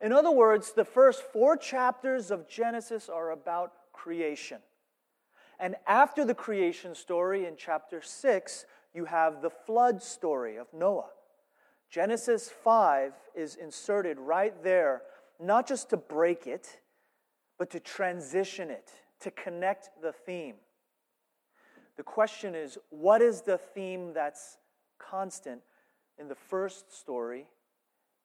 In 0.00 0.12
other 0.12 0.30
words, 0.30 0.72
the 0.72 0.84
first 0.84 1.22
four 1.32 1.56
chapters 1.56 2.30
of 2.30 2.46
Genesis 2.46 3.08
are 3.08 3.30
about 3.30 3.72
creation. 3.92 4.58
And 5.58 5.76
after 5.86 6.24
the 6.24 6.34
creation 6.34 6.94
story 6.94 7.46
in 7.46 7.54
chapter 7.56 8.02
6, 8.02 8.66
you 8.92 9.06
have 9.06 9.40
the 9.40 9.50
flood 9.50 10.02
story 10.02 10.56
of 10.56 10.66
Noah. 10.74 11.10
Genesis 11.94 12.48
5 12.48 13.12
is 13.36 13.54
inserted 13.54 14.18
right 14.18 14.64
there, 14.64 15.02
not 15.38 15.64
just 15.64 15.90
to 15.90 15.96
break 15.96 16.48
it, 16.48 16.80
but 17.56 17.70
to 17.70 17.78
transition 17.78 18.68
it, 18.68 18.90
to 19.20 19.30
connect 19.30 19.90
the 20.02 20.10
theme. 20.10 20.56
The 21.96 22.02
question 22.02 22.56
is 22.56 22.78
what 22.90 23.22
is 23.22 23.42
the 23.42 23.58
theme 23.58 24.12
that's 24.12 24.58
constant 24.98 25.60
in 26.18 26.26
the 26.26 26.34
first 26.34 26.92
story 26.92 27.46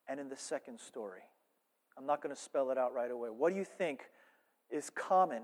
and 0.07 0.19
in 0.19 0.29
the 0.29 0.35
second 0.35 0.79
story? 0.79 1.21
I'm 1.95 2.07
not 2.07 2.23
going 2.23 2.35
to 2.35 2.41
spell 2.41 2.71
it 2.71 2.77
out 2.79 2.95
right 2.95 3.11
away. 3.11 3.29
What 3.29 3.51
do 3.53 3.59
you 3.59 3.65
think 3.65 4.01
is 4.71 4.89
common? 4.89 5.43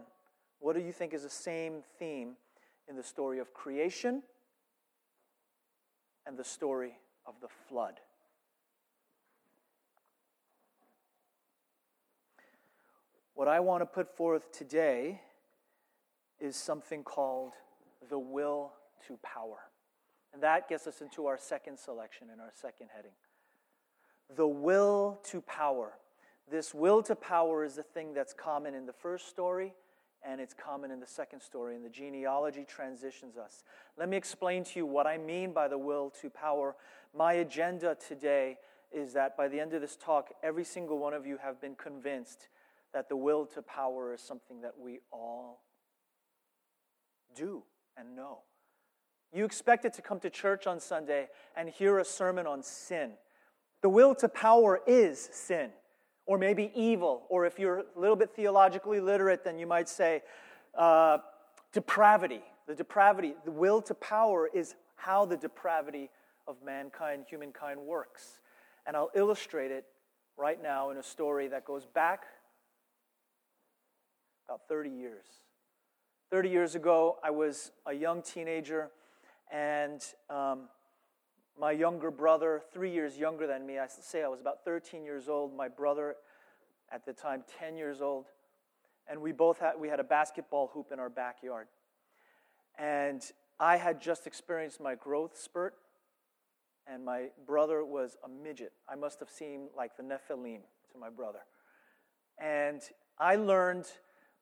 What 0.58 0.76
do 0.76 0.82
you 0.82 0.92
think 0.92 1.14
is 1.14 1.22
the 1.22 1.30
same 1.30 1.84
theme 2.00 2.38
in 2.90 2.96
the 2.96 3.04
story 3.04 3.38
of 3.38 3.54
creation 3.54 4.24
and 6.26 6.36
the 6.36 6.44
story 6.44 6.98
of 7.28 7.36
the 7.40 7.50
flood? 7.70 8.00
What 13.36 13.48
I 13.48 13.60
want 13.60 13.82
to 13.82 13.86
put 13.86 14.16
forth 14.16 14.52
today 14.52 15.22
is 16.40 16.56
something 16.56 17.04
called 17.04 17.52
the 18.10 18.18
will 18.18 18.72
to 19.08 19.18
power. 19.18 19.58
And 20.34 20.42
that 20.42 20.68
gets 20.68 20.88
us 20.88 21.02
into 21.02 21.28
our 21.28 21.38
second 21.38 21.78
selection 21.78 22.28
and 22.32 22.42
our 22.42 22.52
second 22.54 22.88
heading. 22.96 23.12
The 24.36 24.48
will 24.48 25.20
to 25.26 25.42
power. 25.42 25.94
This 26.50 26.74
will 26.74 27.04
to 27.04 27.16
power 27.16 27.64
is 27.64 27.76
the 27.76 27.84
thing 27.84 28.14
that's 28.14 28.34
common 28.34 28.74
in 28.74 28.86
the 28.86 28.94
first 28.94 29.28
story 29.28 29.74
and 30.26 30.42
it's 30.42 30.54
common 30.54 30.92
in 30.92 31.00
the 31.00 31.08
second 31.08 31.40
story, 31.40 31.76
and 31.76 31.86
the 31.86 31.90
genealogy 31.90 32.66
transitions 32.68 33.38
us. 33.38 33.64
Let 33.98 34.10
me 34.10 34.18
explain 34.18 34.64
to 34.64 34.80
you 34.80 34.86
what 34.86 35.06
I 35.06 35.18
mean 35.18 35.54
by 35.54 35.68
the 35.68 35.78
will 35.78 36.10
to 36.22 36.30
power. 36.30 36.76
My 37.16 37.34
agenda 37.34 37.96
today 37.96 38.58
is 38.92 39.14
that 39.14 39.38
by 39.38 39.48
the 39.48 39.60
end 39.60 39.74
of 39.74 39.82
this 39.82 39.96
talk, 39.96 40.32
every 40.42 40.64
single 40.64 40.98
one 40.98 41.14
of 41.14 41.28
you 41.28 41.38
have 41.38 41.62
been 41.62 41.76
convinced 41.76 42.48
that 42.96 43.10
the 43.10 43.16
will 43.16 43.46
to 43.46 43.62
power 43.62 44.14
is 44.14 44.22
something 44.22 44.62
that 44.62 44.72
we 44.80 45.00
all 45.12 45.66
do 47.36 47.62
and 47.98 48.16
know. 48.16 48.40
You 49.34 49.44
expected 49.44 49.92
to 49.96 50.02
come 50.02 50.22
to 50.22 50.30
church 50.30 50.66
on 50.66 50.80
Sunday 50.80 51.28
and 51.58 51.68
hear 51.68 52.00
a 52.00 52.06
sermon 52.06 52.48
on 52.48 52.64
sin. 52.64 53.12
The 53.82 53.90
will 53.90 54.16
to 54.16 54.30
power 54.30 54.80
is 54.88 55.20
sin, 55.20 55.72
or 56.26 56.38
maybe 56.38 56.72
evil, 56.74 57.26
or 57.28 57.46
if 57.46 57.60
you're 57.60 57.80
a 57.80 58.00
little 58.00 58.16
bit 58.16 58.34
theologically 58.34 59.02
literate, 59.02 59.44
then 59.44 59.60
you 59.60 59.68
might 59.68 59.90
say 59.90 60.24
uh, 60.74 61.18
depravity. 61.74 62.44
The 62.66 62.76
depravity, 62.76 63.36
the 63.44 63.52
will 63.52 63.82
to 63.84 63.94
power 63.94 64.50
is 64.54 64.74
how 64.96 65.26
the 65.26 65.36
depravity 65.36 66.10
of 66.48 66.56
mankind, 66.66 67.26
humankind 67.30 67.78
works. 67.78 68.40
And 68.88 68.96
I'll 68.96 69.12
illustrate 69.14 69.72
it 69.72 69.84
right 70.38 70.64
now 70.64 70.92
in 70.92 70.98
a 70.98 71.04
story 71.04 71.50
that 71.50 71.66
goes 71.66 71.86
back 71.86 72.24
about 74.46 74.62
30 74.70 74.90
years. 74.90 75.26
30 76.32 76.50
years 76.50 76.76
ago, 76.76 77.18
I 77.24 77.32
was 77.32 77.72
a 77.86 77.94
young 77.94 78.22
teenager, 78.22 78.90
and 79.52 80.04
um, 80.30 80.70
my 81.60 81.72
younger 81.72 82.12
brother, 82.12 82.62
three 82.74 82.92
years 82.92 83.18
younger 83.18 83.48
than 83.48 83.66
me, 83.66 83.80
I 83.80 83.88
say 83.88 84.24
I 84.24 84.28
was 84.28 84.42
about 84.42 84.64
13 84.66 85.04
years 85.04 85.28
old. 85.30 85.56
My 85.56 85.68
brother, 85.68 86.16
at 86.92 87.06
the 87.06 87.14
time, 87.14 87.44
10 87.60 87.78
years 87.78 88.02
old, 88.02 88.26
and 89.08 89.22
we 89.22 89.32
both 89.32 89.60
had 89.60 89.74
we 89.80 89.88
had 89.88 90.00
a 90.00 90.04
basketball 90.04 90.72
hoop 90.74 90.92
in 90.92 91.00
our 91.00 91.10
backyard. 91.10 91.68
And 92.78 93.22
I 93.60 93.78
had 93.78 94.02
just 94.02 94.28
experienced 94.28 94.82
my 94.82 94.96
growth 94.96 95.40
spurt, 95.40 95.76
and 96.88 97.06
my 97.06 97.28
brother 97.48 97.86
was 97.86 98.18
a 98.24 98.28
midget. 98.28 98.74
I 98.90 98.96
must 98.96 99.20
have 99.20 99.30
seemed 99.30 99.70
like 99.78 99.96
the 99.96 100.04
Nephilim 100.04 100.62
to 100.92 100.98
my 101.00 101.10
brother. 101.10 101.40
And 102.38 102.82
I 103.18 103.38
learned 103.38 103.86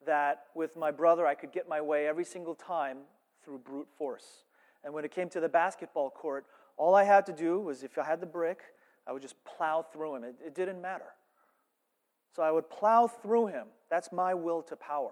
that 0.05 0.45
with 0.55 0.75
my 0.75 0.91
brother, 0.91 1.25
I 1.25 1.35
could 1.35 1.51
get 1.51 1.67
my 1.67 1.81
way 1.81 2.07
every 2.07 2.25
single 2.25 2.55
time 2.55 2.99
through 3.43 3.59
brute 3.59 3.87
force. 3.97 4.43
And 4.83 4.93
when 4.93 5.05
it 5.05 5.11
came 5.11 5.29
to 5.29 5.39
the 5.39 5.49
basketball 5.49 6.09
court, 6.09 6.45
all 6.77 6.95
I 6.95 7.03
had 7.03 7.25
to 7.27 7.33
do 7.33 7.59
was 7.59 7.83
if 7.83 7.97
I 7.97 8.03
had 8.03 8.19
the 8.19 8.25
brick, 8.25 8.59
I 9.07 9.11
would 9.11 9.21
just 9.21 9.35
plow 9.43 9.81
through 9.81 10.15
him. 10.15 10.23
It, 10.23 10.35
it 10.47 10.55
didn't 10.55 10.81
matter. 10.81 11.13
So 12.35 12.41
I 12.41 12.51
would 12.51 12.69
plow 12.69 13.07
through 13.07 13.47
him. 13.47 13.67
That's 13.89 14.11
my 14.11 14.33
will 14.33 14.61
to 14.63 14.75
power. 14.75 15.11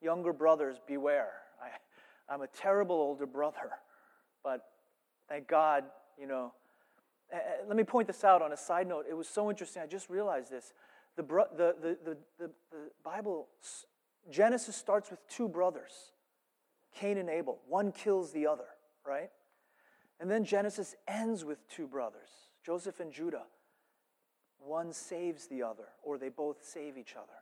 Younger 0.00 0.32
brothers, 0.32 0.76
beware. 0.86 1.32
I, 1.62 2.32
I'm 2.32 2.42
a 2.42 2.46
terrible 2.46 2.96
older 2.96 3.26
brother, 3.26 3.70
but 4.42 4.66
thank 5.28 5.46
God, 5.46 5.84
you 6.18 6.26
know. 6.26 6.52
Eh, 7.32 7.36
eh, 7.36 7.40
let 7.66 7.76
me 7.76 7.84
point 7.84 8.06
this 8.06 8.24
out 8.24 8.42
on 8.42 8.52
a 8.52 8.56
side 8.56 8.86
note. 8.86 9.06
It 9.08 9.14
was 9.14 9.28
so 9.28 9.50
interesting. 9.50 9.82
I 9.82 9.86
just 9.86 10.08
realized 10.08 10.50
this. 10.50 10.72
The, 11.16 11.22
the, 11.22 11.46
the, 11.56 11.76
the, 12.04 12.16
the, 12.38 12.50
the 12.70 12.80
Bible 13.04 13.48
Genesis 14.30 14.76
starts 14.76 15.10
with 15.10 15.26
two 15.28 15.48
brothers, 15.48 16.12
Cain 16.94 17.18
and 17.18 17.28
Abel. 17.28 17.60
One 17.68 17.92
kills 17.92 18.32
the 18.32 18.46
other, 18.46 18.66
right? 19.06 19.30
And 20.20 20.30
then 20.30 20.44
Genesis 20.44 20.94
ends 21.06 21.44
with 21.44 21.68
two 21.68 21.86
brothers, 21.86 22.28
Joseph 22.64 23.00
and 23.00 23.12
Judah. 23.12 23.44
One 24.58 24.92
saves 24.92 25.46
the 25.46 25.62
other, 25.62 25.88
or 26.02 26.16
they 26.16 26.30
both 26.30 26.64
save 26.64 26.96
each 26.96 27.16
other. 27.16 27.32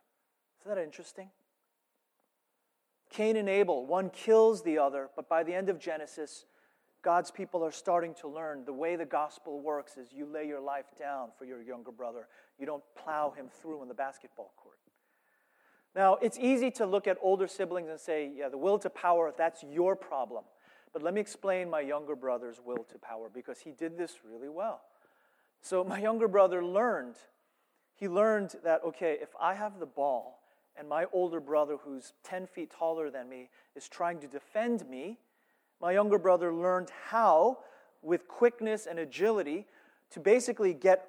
Isn't 0.60 0.74
that 0.74 0.82
interesting? 0.82 1.30
Cain 3.10 3.36
and 3.36 3.48
Abel, 3.48 3.86
one 3.86 4.10
kills 4.10 4.62
the 4.62 4.78
other, 4.78 5.10
but 5.14 5.28
by 5.28 5.42
the 5.42 5.54
end 5.54 5.68
of 5.68 5.78
Genesis, 5.78 6.46
God's 7.02 7.30
people 7.30 7.64
are 7.64 7.72
starting 7.72 8.14
to 8.20 8.28
learn 8.28 8.64
the 8.64 8.72
way 8.72 8.96
the 8.96 9.04
gospel 9.04 9.60
works 9.60 9.96
is 9.96 10.12
you 10.12 10.24
lay 10.24 10.46
your 10.46 10.60
life 10.60 10.86
down 10.98 11.28
for 11.36 11.44
your 11.44 11.60
younger 11.60 11.90
brother. 11.90 12.28
You 12.58 12.66
don't 12.66 12.82
plow 12.96 13.30
him 13.36 13.48
through 13.60 13.82
in 13.82 13.88
the 13.88 13.94
basketball 13.94 14.52
court. 14.56 14.78
Now, 15.94 16.14
it's 16.22 16.38
easy 16.38 16.70
to 16.72 16.86
look 16.86 17.06
at 17.06 17.18
older 17.20 17.46
siblings 17.46 17.90
and 17.90 18.00
say, 18.00 18.30
yeah, 18.34 18.48
the 18.48 18.56
will 18.56 18.78
to 18.78 18.88
power, 18.88 19.32
that's 19.36 19.62
your 19.62 19.94
problem. 19.94 20.44
But 20.92 21.02
let 21.02 21.14
me 21.14 21.20
explain 21.20 21.68
my 21.68 21.80
younger 21.80 22.16
brother's 22.16 22.60
will 22.64 22.84
to 22.84 22.98
power 22.98 23.28
because 23.32 23.60
he 23.60 23.72
did 23.72 23.98
this 23.98 24.18
really 24.24 24.48
well. 24.48 24.80
So, 25.60 25.84
my 25.84 26.00
younger 26.00 26.28
brother 26.28 26.64
learned, 26.64 27.16
he 27.94 28.08
learned 28.08 28.56
that, 28.64 28.82
okay, 28.84 29.18
if 29.20 29.28
I 29.40 29.54
have 29.54 29.78
the 29.78 29.86
ball 29.86 30.40
and 30.76 30.88
my 30.88 31.06
older 31.12 31.40
brother, 31.40 31.76
who's 31.82 32.14
10 32.24 32.46
feet 32.46 32.70
taller 32.70 33.10
than 33.10 33.28
me, 33.28 33.50
is 33.76 33.88
trying 33.88 34.18
to 34.20 34.26
defend 34.26 34.88
me, 34.88 35.18
my 35.80 35.92
younger 35.92 36.18
brother 36.18 36.52
learned 36.52 36.90
how, 37.10 37.58
with 38.02 38.26
quickness 38.28 38.86
and 38.86 38.98
agility, 38.98 39.66
to 40.10 40.20
basically 40.20 40.74
get, 40.74 41.06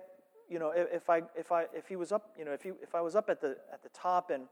you 0.50 0.60
know, 0.60 0.72
if, 0.76 1.10
I, 1.10 1.24
if, 1.36 1.52
I, 1.52 1.66
if 1.74 1.88
he 1.88 1.96
was 1.96 2.12
up, 2.12 2.32
you 2.38 2.46
know, 2.46 2.52
if, 2.52 2.62
he, 2.62 2.72
if 2.82 2.94
I 2.94 3.02
was 3.02 3.16
up 3.16 3.30
at 3.30 3.42
the, 3.42 3.58
at 3.72 3.82
the 3.82 3.90
top 3.90 4.30
and 4.30 4.44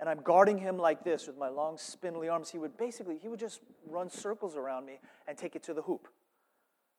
and 0.00 0.08
I'm 0.08 0.22
guarding 0.22 0.56
him 0.56 0.78
like 0.78 1.04
this 1.04 1.26
with 1.26 1.36
my 1.36 1.50
long 1.50 1.76
spindly 1.76 2.30
arms, 2.30 2.50
he 2.50 2.58
would 2.58 2.78
basically, 2.78 3.18
he 3.18 3.28
would 3.28 3.38
just 3.38 3.60
run 3.86 4.08
circles 4.08 4.56
around 4.56 4.86
me 4.86 4.98
and 5.28 5.36
take 5.36 5.54
it 5.54 5.62
to 5.64 5.74
the 5.74 5.82
hoop. 5.82 6.08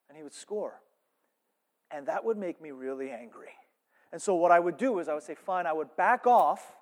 And 0.08 0.16
he 0.16 0.24
would 0.24 0.36
score. 0.36 0.80
And 1.90 2.08
that 2.08 2.24
would 2.24 2.38
make 2.38 2.62
me 2.62 2.70
really 2.70 3.10
angry. 3.10 3.50
And 4.12 4.22
so 4.22 4.36
what 4.36 4.52
I 4.52 4.60
would 4.60 4.78
do 4.78 5.00
is 5.00 5.10
I 5.10 5.16
would 5.16 5.24
say, 5.24 5.34
fine, 5.34 5.66
I 5.66 5.74
would 5.74 5.96
back 5.98 6.28
off. 6.28 6.76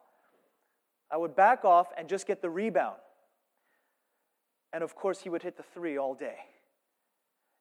I 1.10 1.16
would 1.16 1.38
back 1.38 1.64
off 1.64 1.88
and 1.98 2.10
just 2.10 2.28
get 2.28 2.42
the 2.42 2.50
rebound. 2.50 2.98
And 4.74 4.84
of 4.84 4.96
course, 4.96 5.22
he 5.22 5.30
would 5.30 5.42
hit 5.42 5.56
the 5.56 5.64
three 5.64 5.98
all 5.98 6.16
day. 6.16 6.36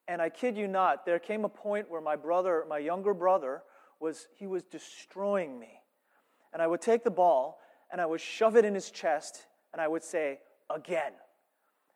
And 0.09 0.21
I 0.21 0.29
kid 0.29 0.57
you 0.57 0.67
not, 0.67 1.05
there 1.05 1.17
came 1.17 1.45
a 1.45 1.49
point 1.49 1.89
where 1.89 2.01
my 2.01 2.17
brother, 2.17 2.65
my 2.67 2.79
younger 2.79 3.13
brother, 3.13 3.63
was 4.01 4.27
he 4.35 4.47
was 4.47 4.63
destroying 4.63 5.57
me. 5.57 5.79
And 6.51 6.61
I 6.61 6.67
would 6.67 6.81
take 6.81 7.03
the 7.03 7.11
ball 7.11 7.59
and 7.91 7.99
I 7.99 8.05
would 8.05 8.21
shove 8.21 8.55
it 8.55 8.65
in 8.65 8.73
his 8.73 8.91
chest 8.91 9.45
and 9.73 9.81
I 9.81 9.87
would 9.87 10.03
say, 10.03 10.39
again. 10.73 11.11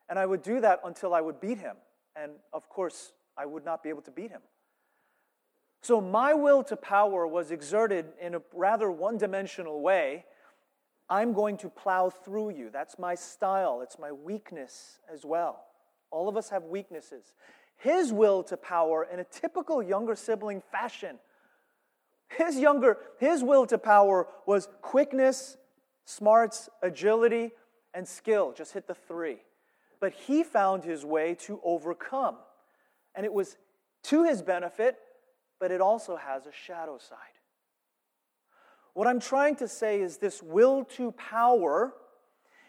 And 0.08 0.18
I 0.18 0.26
would 0.26 0.42
do 0.42 0.60
that 0.60 0.80
until 0.84 1.14
I 1.14 1.20
would 1.20 1.40
beat 1.40 1.58
him. 1.58 1.76
And 2.16 2.32
of 2.52 2.68
course, 2.68 3.12
I 3.36 3.46
would 3.46 3.64
not 3.64 3.82
be 3.82 3.88
able 3.88 4.02
to 4.02 4.10
beat 4.10 4.30
him. 4.30 4.42
So 5.82 6.00
my 6.00 6.34
will 6.34 6.62
to 6.64 6.76
power 6.76 7.26
was 7.26 7.50
exerted 7.50 8.06
in 8.20 8.34
a 8.34 8.42
rather 8.54 8.90
one 8.90 9.18
dimensional 9.18 9.82
way. 9.82 10.24
I'm 11.10 11.34
going 11.34 11.58
to 11.58 11.68
plow 11.68 12.08
through 12.10 12.50
you. 12.50 12.70
That's 12.72 12.98
my 12.98 13.14
style, 13.14 13.80
it's 13.82 13.98
my 13.98 14.10
weakness 14.10 14.98
as 15.12 15.24
well. 15.24 15.64
All 16.10 16.28
of 16.28 16.36
us 16.36 16.48
have 16.50 16.64
weaknesses. 16.64 17.34
His 17.76 18.12
will 18.12 18.42
to 18.44 18.56
power, 18.56 19.06
in 19.12 19.18
a 19.18 19.24
typical 19.24 19.82
younger 19.82 20.14
sibling 20.14 20.62
fashion, 20.70 21.18
his 22.28 22.58
younger, 22.58 22.98
his 23.18 23.42
will 23.42 23.66
to 23.66 23.76
power 23.76 24.26
was 24.46 24.68
quickness 24.80 25.56
smarts, 26.04 26.68
agility, 26.82 27.52
and 27.92 28.06
skill. 28.06 28.52
Just 28.52 28.72
hit 28.72 28.86
the 28.86 28.94
three. 28.94 29.38
But 30.00 30.12
he 30.12 30.42
found 30.42 30.84
his 30.84 31.04
way 31.04 31.34
to 31.40 31.60
overcome. 31.64 32.36
And 33.14 33.24
it 33.24 33.32
was 33.32 33.56
to 34.04 34.24
his 34.24 34.42
benefit, 34.42 34.98
but 35.60 35.70
it 35.70 35.80
also 35.80 36.16
has 36.16 36.46
a 36.46 36.52
shadow 36.52 36.98
side. 36.98 37.18
What 38.92 39.06
I'm 39.06 39.20
trying 39.20 39.56
to 39.56 39.68
say 39.68 40.00
is 40.00 40.18
this 40.18 40.42
will 40.42 40.84
to 40.96 41.12
power, 41.12 41.94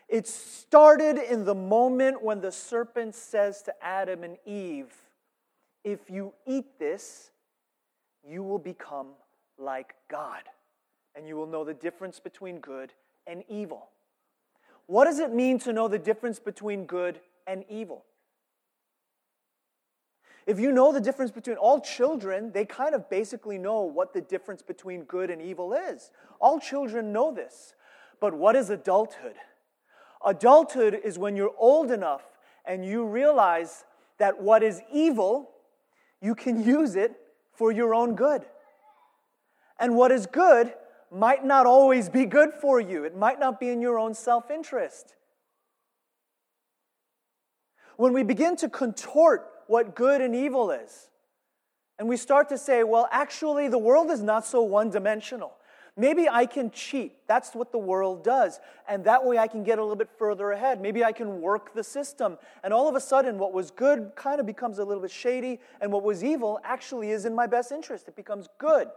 it 0.07 0.27
started 0.27 1.17
in 1.17 1.45
the 1.45 1.55
moment 1.55 2.23
when 2.23 2.41
the 2.41 2.51
serpent 2.51 3.15
says 3.15 3.61
to 3.63 3.73
Adam 3.83 4.23
and 4.23 4.37
Eve, 4.45 4.93
If 5.83 6.09
you 6.09 6.33
eat 6.47 6.79
this, 6.79 7.31
you 8.27 8.43
will 8.43 8.59
become 8.59 9.09
like 9.57 9.93
God, 10.09 10.43
and 11.15 11.27
you 11.27 11.35
will 11.35 11.47
know 11.47 11.63
the 11.63 11.73
difference 11.73 12.19
between 12.19 12.59
good 12.59 12.91
and 13.27 13.43
evil. 13.47 13.89
What 14.87 15.05
does 15.05 15.19
it 15.19 15.33
mean 15.33 15.59
to 15.59 15.73
know 15.73 15.87
the 15.87 15.99
difference 15.99 16.39
between 16.39 16.85
good 16.85 17.19
and 17.47 17.63
evil? 17.69 18.05
If 20.45 20.59
you 20.59 20.71
know 20.71 20.91
the 20.91 21.01
difference 21.01 21.31
between 21.31 21.57
all 21.57 21.79
children, 21.79 22.51
they 22.51 22.65
kind 22.65 22.93
of 22.93 23.09
basically 23.09 23.57
know 23.57 23.81
what 23.81 24.13
the 24.13 24.21
difference 24.21 24.61
between 24.61 25.03
good 25.03 25.31
and 25.31 25.41
evil 25.41 25.73
is. 25.73 26.11
All 26.39 26.59
children 26.59 27.11
know 27.11 27.33
this. 27.33 27.73
But 28.19 28.35
what 28.35 28.55
is 28.55 28.69
adulthood? 28.69 29.35
Adulthood 30.23 30.99
is 31.03 31.17
when 31.17 31.35
you're 31.35 31.53
old 31.57 31.91
enough 31.91 32.23
and 32.63 32.85
you 32.85 33.05
realize 33.05 33.85
that 34.19 34.41
what 34.41 34.61
is 34.63 34.81
evil, 34.93 35.49
you 36.21 36.35
can 36.35 36.63
use 36.63 36.95
it 36.95 37.13
for 37.53 37.71
your 37.71 37.95
own 37.95 38.15
good. 38.15 38.45
And 39.79 39.95
what 39.95 40.11
is 40.11 40.25
good 40.27 40.73
might 41.15 41.45
not 41.45 41.65
always 41.65 42.09
be 42.09 42.25
good 42.25 42.53
for 42.53 42.79
you, 42.79 43.05
it 43.05 43.15
might 43.15 43.39
not 43.39 43.59
be 43.59 43.69
in 43.69 43.81
your 43.81 43.97
own 43.97 44.13
self 44.13 44.51
interest. 44.51 45.15
When 47.97 48.11
we 48.11 48.23
begin 48.23 48.57
to 48.57 48.69
contort 48.69 49.49
what 49.67 49.95
good 49.95 50.21
and 50.21 50.35
evil 50.35 50.71
is. 50.71 51.07
And 51.97 52.09
we 52.09 52.17
start 52.17 52.49
to 52.49 52.57
say, 52.57 52.83
well, 52.83 53.07
actually, 53.09 53.69
the 53.69 53.77
world 53.77 54.11
is 54.11 54.21
not 54.21 54.45
so 54.45 54.61
one 54.61 54.89
dimensional. 54.89 55.53
Maybe 55.97 56.27
I 56.27 56.45
can 56.45 56.71
cheat. 56.71 57.13
That's 57.25 57.55
what 57.55 57.71
the 57.71 57.77
world 57.77 58.21
does. 58.21 58.59
And 58.85 59.05
that 59.05 59.25
way 59.25 59.37
I 59.37 59.47
can 59.47 59.63
get 59.63 59.79
a 59.79 59.81
little 59.81 59.95
bit 59.95 60.09
further 60.19 60.51
ahead. 60.51 60.81
Maybe 60.81 61.05
I 61.05 61.13
can 61.13 61.39
work 61.39 61.73
the 61.73 61.85
system. 61.85 62.37
And 62.65 62.73
all 62.73 62.89
of 62.89 62.95
a 62.95 62.99
sudden, 62.99 63.37
what 63.37 63.53
was 63.53 63.71
good 63.71 64.11
kind 64.17 64.41
of 64.41 64.45
becomes 64.45 64.79
a 64.79 64.83
little 64.83 65.01
bit 65.01 65.11
shady, 65.11 65.61
and 65.79 65.89
what 65.89 66.03
was 66.03 66.21
evil 66.21 66.59
actually 66.65 67.11
is 67.11 67.23
in 67.23 67.33
my 67.33 67.47
best 67.47 67.71
interest. 67.71 68.09
It 68.09 68.17
becomes 68.17 68.49
good. 68.57 68.89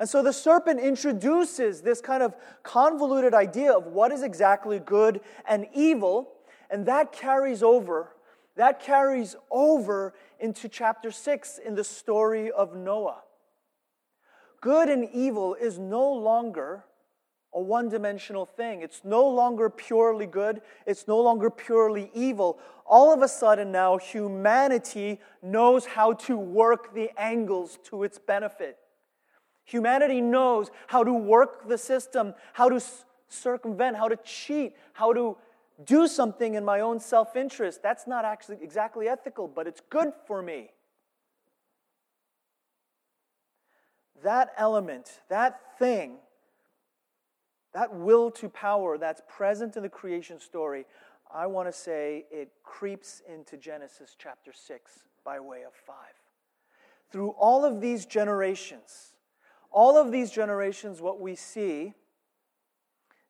And 0.00 0.08
so 0.08 0.22
the 0.22 0.32
serpent 0.32 0.80
introduces 0.80 1.82
this 1.82 2.00
kind 2.00 2.24
of 2.24 2.34
convoluted 2.64 3.34
idea 3.34 3.72
of 3.72 3.86
what 3.86 4.10
is 4.10 4.24
exactly 4.24 4.80
good 4.80 5.20
and 5.46 5.68
evil, 5.72 6.32
and 6.70 6.86
that 6.86 7.12
carries 7.12 7.62
over 7.62 8.08
that 8.56 8.80
carries 8.80 9.36
over 9.50 10.12
into 10.38 10.68
chapter 10.68 11.10
6 11.10 11.58
in 11.64 11.74
the 11.74 11.84
story 11.84 12.50
of 12.50 12.76
Noah. 12.76 13.22
Good 14.60 14.90
and 14.90 15.08
evil 15.14 15.54
is 15.54 15.78
no 15.78 16.12
longer 16.12 16.84
a 17.54 17.60
one 17.60 17.88
dimensional 17.88 18.44
thing. 18.44 18.82
It's 18.82 19.00
no 19.02 19.26
longer 19.26 19.70
purely 19.70 20.26
good. 20.26 20.60
It's 20.86 21.08
no 21.08 21.20
longer 21.20 21.48
purely 21.48 22.10
evil. 22.12 22.58
All 22.84 23.14
of 23.14 23.22
a 23.22 23.28
sudden, 23.28 23.72
now 23.72 23.96
humanity 23.96 25.20
knows 25.42 25.86
how 25.86 26.12
to 26.28 26.36
work 26.36 26.92
the 26.92 27.10
angles 27.18 27.78
to 27.84 28.02
its 28.02 28.18
benefit. 28.18 28.76
Humanity 29.70 30.20
knows 30.20 30.68
how 30.88 31.04
to 31.04 31.12
work 31.12 31.68
the 31.68 31.78
system, 31.78 32.34
how 32.54 32.68
to 32.68 32.82
circumvent, 33.28 33.96
how 33.96 34.08
to 34.08 34.16
cheat, 34.24 34.74
how 34.94 35.12
to 35.12 35.36
do 35.84 36.08
something 36.08 36.54
in 36.54 36.64
my 36.64 36.80
own 36.80 36.98
self 36.98 37.36
interest. 37.36 37.80
That's 37.80 38.08
not 38.08 38.24
actually 38.24 38.58
exactly 38.62 39.06
ethical, 39.06 39.46
but 39.46 39.68
it's 39.68 39.80
good 39.88 40.12
for 40.26 40.42
me. 40.42 40.70
That 44.24 44.52
element, 44.56 45.20
that 45.28 45.78
thing, 45.78 46.16
that 47.72 47.94
will 47.94 48.32
to 48.32 48.48
power 48.48 48.98
that's 48.98 49.22
present 49.28 49.76
in 49.76 49.84
the 49.84 49.88
creation 49.88 50.40
story, 50.40 50.84
I 51.32 51.46
want 51.46 51.68
to 51.68 51.72
say 51.72 52.26
it 52.32 52.50
creeps 52.64 53.22
into 53.32 53.56
Genesis 53.56 54.16
chapter 54.18 54.52
6 54.52 55.04
by 55.24 55.38
way 55.38 55.62
of 55.62 55.74
5. 55.74 55.94
Through 57.12 57.30
all 57.38 57.64
of 57.64 57.80
these 57.80 58.04
generations, 58.04 59.09
all 59.70 59.96
of 59.96 60.12
these 60.12 60.30
generations, 60.30 61.00
what 61.00 61.20
we 61.20 61.34
see 61.34 61.94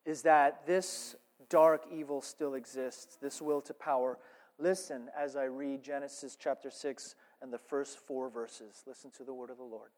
is 0.05 0.23
that 0.23 0.65
this 0.65 1.15
dark 1.49 1.85
evil 1.91 2.21
still 2.21 2.55
exists, 2.55 3.17
this 3.21 3.41
will 3.41 3.61
to 3.61 3.73
power. 3.73 4.17
Listen 4.57 5.09
as 5.17 5.35
I 5.35 5.45
read 5.45 5.83
Genesis 5.83 6.37
chapter 6.39 6.71
6 6.71 7.15
and 7.41 7.51
the 7.51 7.57
first 7.57 7.99
four 7.99 8.29
verses. 8.29 8.83
Listen 8.87 9.11
to 9.17 9.23
the 9.23 9.33
word 9.33 9.49
of 9.49 9.57
the 9.57 9.63
Lord. 9.63 9.91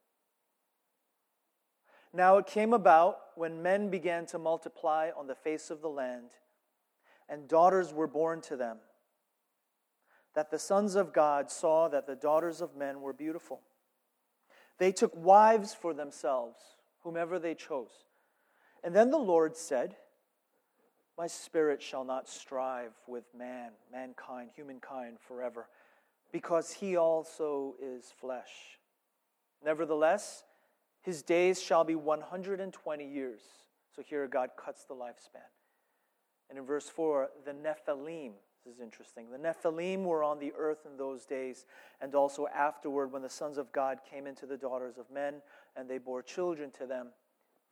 Now 2.14 2.38
it 2.38 2.46
came 2.46 2.74
about 2.74 3.18
when 3.36 3.64
men 3.64 3.90
began 3.90 4.26
to 4.28 4.38
multiply 4.38 5.10
on 5.18 5.28
the 5.28 5.36
face 5.36 5.72
of 5.72 5.82
the 5.82 5.90
land, 5.90 6.30
and 7.28 7.48
daughters 7.48 7.92
were 7.94 8.08
born 8.08 8.42
to 8.42 8.56
them, 8.56 8.78
that 10.36 10.52
the 10.52 10.60
sons 10.60 10.96
of 10.96 11.12
God 11.12 11.50
saw 11.50 11.88
that 11.88 12.06
the 12.06 12.16
daughters 12.16 12.62
of 12.62 12.76
men 12.76 13.02
were 13.02 13.14
beautiful. 13.14 13.62
They 14.84 14.92
took 14.92 15.16
wives 15.16 15.74
for 15.74 15.94
themselves, 15.94 16.60
whomever 17.04 17.40
they 17.40 17.56
chose. 17.56 18.04
And 18.84 18.94
then 18.94 19.12
the 19.12 19.18
Lord 19.18 19.56
said, 19.56 19.96
my 21.18 21.26
spirit 21.26 21.82
shall 21.82 22.04
not 22.04 22.28
strive 22.28 22.92
with 23.08 23.24
man, 23.34 23.72
mankind, 23.94 24.50
humankind 24.54 25.20
forever, 25.26 25.70
because 26.34 26.74
he 26.74 26.98
also 26.98 27.76
is 27.82 28.12
flesh. 28.20 28.52
Nevertheless, 29.64 30.44
his 31.02 31.24
days 31.24 31.62
shall 31.62 31.86
be 31.86 31.96
120 31.96 33.10
years. 33.10 33.40
So 33.96 34.02
here 34.02 34.28
God 34.28 34.50
cuts 34.58 34.84
the 34.84 34.96
lifespan. 34.96 35.48
And 36.50 36.60
in 36.60 36.66
verse 36.66 36.90
4, 36.90 37.30
the 37.46 37.54
Nephilim, 37.54 38.34
this 38.64 38.76
is 38.76 38.82
interesting. 38.82 39.28
The 39.30 39.38
Nephilim 39.38 40.04
were 40.04 40.24
on 40.24 40.40
the 40.40 40.54
earth 40.58 40.86
in 40.90 40.98
those 40.98 41.26
days, 41.26 41.66
and 42.02 42.16
also 42.16 42.48
afterward 42.48 43.12
when 43.12 43.22
the 43.22 43.30
sons 43.30 43.58
of 43.58 43.72
God 43.72 44.00
came 44.10 44.26
into 44.26 44.46
the 44.46 44.58
daughters 44.58 44.98
of 44.98 45.10
men, 45.12 45.36
and 45.76 45.90
they 45.90 45.98
bore 45.98 46.22
children 46.22 46.72
to 46.80 46.86
them. 46.86 47.08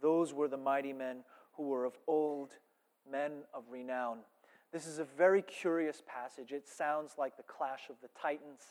Those 0.01 0.33
were 0.33 0.47
the 0.47 0.57
mighty 0.57 0.93
men 0.93 1.23
who 1.53 1.63
were 1.63 1.85
of 1.85 1.97
old 2.07 2.51
men 3.09 3.43
of 3.53 3.63
renown. 3.69 4.19
This 4.73 4.85
is 4.85 4.99
a 4.99 5.03
very 5.03 5.41
curious 5.41 6.01
passage. 6.05 6.51
It 6.51 6.67
sounds 6.67 7.13
like 7.17 7.37
the 7.37 7.43
clash 7.43 7.89
of 7.89 7.95
the 8.01 8.09
titans. 8.19 8.61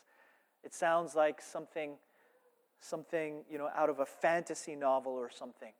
It 0.65 0.75
sounds 0.75 1.15
like 1.15 1.41
something, 1.41 1.93
something 2.81 3.45
you 3.51 3.59
know, 3.59 3.69
out 3.75 3.91
of 3.91 4.01
a 4.01 4.07
fantasy 4.07 4.75
novel 4.75 5.13
or 5.13 5.31
something. 5.31 5.73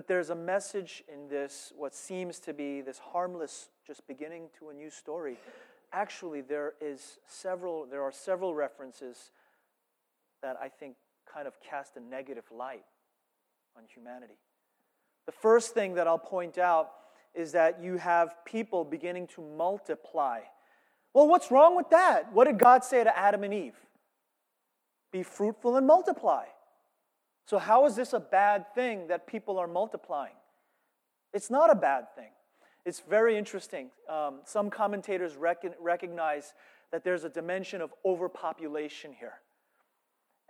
But 0.00 0.08
there's 0.08 0.30
a 0.30 0.34
message 0.34 1.04
in 1.12 1.28
this, 1.28 1.74
what 1.76 1.94
seems 1.94 2.38
to 2.38 2.54
be 2.54 2.80
this 2.80 2.98
harmless, 2.98 3.68
just 3.86 4.06
beginning 4.06 4.44
to 4.58 4.70
a 4.70 4.72
new 4.72 4.88
story. 4.88 5.36
Actually, 5.92 6.40
there 6.40 6.72
is 6.80 7.18
several, 7.26 7.84
there 7.84 8.02
are 8.02 8.10
several 8.10 8.54
references 8.54 9.30
that 10.40 10.56
I 10.58 10.70
think 10.70 10.96
kind 11.30 11.46
of 11.46 11.60
cast 11.60 11.98
a 11.98 12.00
negative 12.00 12.44
light 12.50 12.86
on 13.76 13.82
humanity. 13.94 14.38
The 15.26 15.32
first 15.32 15.74
thing 15.74 15.92
that 15.96 16.06
I'll 16.06 16.16
point 16.16 16.56
out 16.56 16.92
is 17.34 17.52
that 17.52 17.82
you 17.82 17.98
have 17.98 18.42
people 18.46 18.86
beginning 18.86 19.26
to 19.34 19.42
multiply. 19.42 20.40
Well, 21.12 21.28
what's 21.28 21.50
wrong 21.50 21.76
with 21.76 21.90
that? 21.90 22.32
What 22.32 22.46
did 22.46 22.58
God 22.58 22.84
say 22.84 23.04
to 23.04 23.18
Adam 23.18 23.44
and 23.44 23.52
Eve? 23.52 23.76
Be 25.12 25.22
fruitful 25.22 25.76
and 25.76 25.86
multiply. 25.86 26.46
So, 27.46 27.58
how 27.58 27.86
is 27.86 27.96
this 27.96 28.12
a 28.12 28.20
bad 28.20 28.72
thing 28.74 29.08
that 29.08 29.26
people 29.26 29.58
are 29.58 29.66
multiplying? 29.66 30.34
It's 31.32 31.50
not 31.50 31.70
a 31.70 31.74
bad 31.74 32.14
thing. 32.14 32.30
It's 32.84 33.00
very 33.00 33.36
interesting. 33.36 33.90
Um, 34.08 34.40
some 34.44 34.70
commentators 34.70 35.36
rec- 35.36 35.76
recognize 35.80 36.54
that 36.92 37.04
there's 37.04 37.24
a 37.24 37.28
dimension 37.28 37.80
of 37.80 37.92
overpopulation 38.04 39.12
here. 39.18 39.34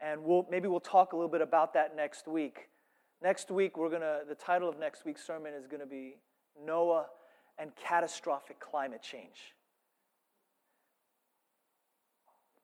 And 0.01 0.23
we'll, 0.25 0.47
maybe 0.51 0.69
we'll 0.69 0.81
talk 0.81 1.13
a 1.13 1.17
little 1.17 1.31
bit 1.31 1.43
about 1.43 1.75
that 1.75 1.95
next 1.95 2.27
week. 2.27 2.69
Next 3.23 3.51
week, 3.51 3.77
we're 3.77 3.91
to, 3.91 4.21
the 4.27 4.35
title 4.35 4.69
of 4.69 4.79
next 4.79 5.05
week's 5.05 5.27
sermon 5.27 5.53
is 5.53 5.67
going 5.67 5.81
to 5.81 5.87
be 5.87 6.17
Noah, 6.65 7.07
and 7.59 7.73
catastrophic 7.77 8.59
climate 8.59 9.03
change. 9.03 9.55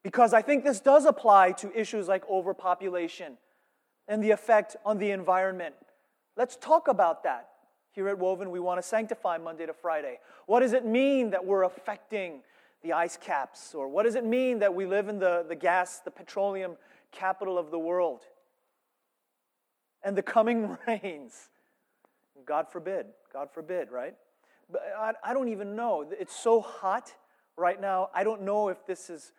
Because 0.02 0.32
I 0.32 0.42
think 0.42 0.64
this 0.64 0.80
does 0.80 1.04
apply 1.04 1.52
to 1.52 1.78
issues 1.78 2.08
like 2.08 2.28
overpopulation 2.30 3.36
and 4.08 4.22
the 4.22 4.30
effect 4.30 4.76
on 4.84 4.98
the 4.98 5.10
environment. 5.10 5.74
Let's 6.36 6.56
talk 6.56 6.88
about 6.88 7.24
that. 7.24 7.48
Here 7.92 8.08
at 8.08 8.18
Woven, 8.18 8.50
we 8.50 8.60
want 8.60 8.80
to 8.80 8.86
sanctify 8.86 9.38
Monday 9.38 9.66
to 9.66 9.72
Friday. 9.72 10.18
What 10.46 10.60
does 10.60 10.74
it 10.74 10.84
mean 10.84 11.30
that 11.30 11.44
we're 11.44 11.64
affecting 11.64 12.42
the 12.82 12.92
ice 12.92 13.16
caps? 13.16 13.74
Or 13.74 13.88
what 13.88 14.04
does 14.04 14.14
it 14.14 14.24
mean 14.24 14.58
that 14.58 14.74
we 14.74 14.84
live 14.84 15.08
in 15.08 15.18
the, 15.18 15.46
the 15.48 15.56
gas, 15.56 16.00
the 16.00 16.10
petroleum 16.10 16.76
capital 17.10 17.58
of 17.58 17.70
the 17.70 17.78
world? 17.78 18.20
And 20.02 20.16
the 20.16 20.22
coming 20.22 20.76
rains. 20.86 21.48
God 22.44 22.68
forbid. 22.70 23.06
God 23.32 23.50
forbid, 23.50 23.90
right? 23.90 24.14
But 24.70 24.82
I, 24.98 25.12
I 25.24 25.32
don't 25.32 25.48
even 25.48 25.74
know. 25.74 26.06
It's 26.20 26.36
so 26.36 26.60
hot 26.60 27.14
right 27.56 27.80
now. 27.80 28.10
I 28.14 28.24
don't 28.24 28.42
know 28.42 28.68
if 28.68 28.84
this 28.86 29.08
is 29.08 29.32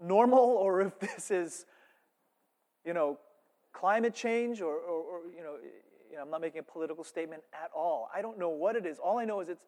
normal 0.00 0.40
or 0.40 0.80
if 0.80 0.98
this 0.98 1.30
is, 1.30 1.64
you 2.84 2.92
know, 2.92 3.18
climate 3.72 4.14
change 4.14 4.60
or, 4.60 4.74
or, 4.74 5.02
or 5.02 5.20
you, 5.36 5.42
know, 5.42 5.56
you 6.10 6.16
know, 6.16 6.22
I'm 6.22 6.30
not 6.30 6.40
making 6.40 6.60
a 6.60 6.62
political 6.62 7.04
statement 7.04 7.42
at 7.52 7.70
all. 7.74 8.10
I 8.14 8.22
don't 8.22 8.38
know 8.38 8.50
what 8.50 8.76
it 8.76 8.86
is. 8.86 8.98
All 8.98 9.18
I 9.18 9.24
know 9.24 9.40
is 9.40 9.48
it's, 9.48 9.64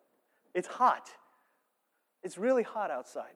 it's 0.55 0.69
hot. 0.69 1.09
It's 2.23 2.39
really 2.39 2.63
hot 2.63 2.91
outside. 2.91 3.35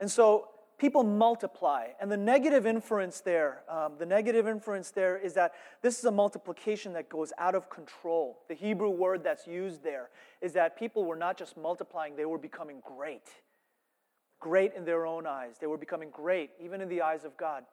And 0.00 0.10
so 0.10 0.48
people 0.78 1.02
multiply. 1.02 1.88
And 2.00 2.10
the 2.10 2.16
negative 2.16 2.66
inference 2.66 3.20
there, 3.20 3.62
um, 3.68 3.94
the 3.98 4.06
negative 4.06 4.46
inference 4.46 4.90
there 4.90 5.16
is 5.18 5.34
that 5.34 5.52
this 5.82 5.98
is 5.98 6.04
a 6.04 6.10
multiplication 6.10 6.92
that 6.94 7.08
goes 7.08 7.32
out 7.38 7.54
of 7.54 7.68
control. 7.68 8.38
The 8.48 8.54
Hebrew 8.54 8.90
word 8.90 9.22
that's 9.24 9.46
used 9.46 9.82
there 9.82 10.10
is 10.40 10.52
that 10.54 10.78
people 10.78 11.04
were 11.04 11.16
not 11.16 11.36
just 11.36 11.56
multiplying, 11.56 12.16
they 12.16 12.24
were 12.24 12.38
becoming 12.38 12.80
great. 12.84 13.28
Great 14.40 14.72
in 14.74 14.84
their 14.84 15.04
own 15.04 15.26
eyes. 15.26 15.56
They 15.60 15.66
were 15.66 15.76
becoming 15.76 16.10
great, 16.10 16.50
even 16.60 16.80
in 16.80 16.88
the 16.88 17.02
eyes 17.02 17.24
of 17.24 17.36
God. 17.36 17.64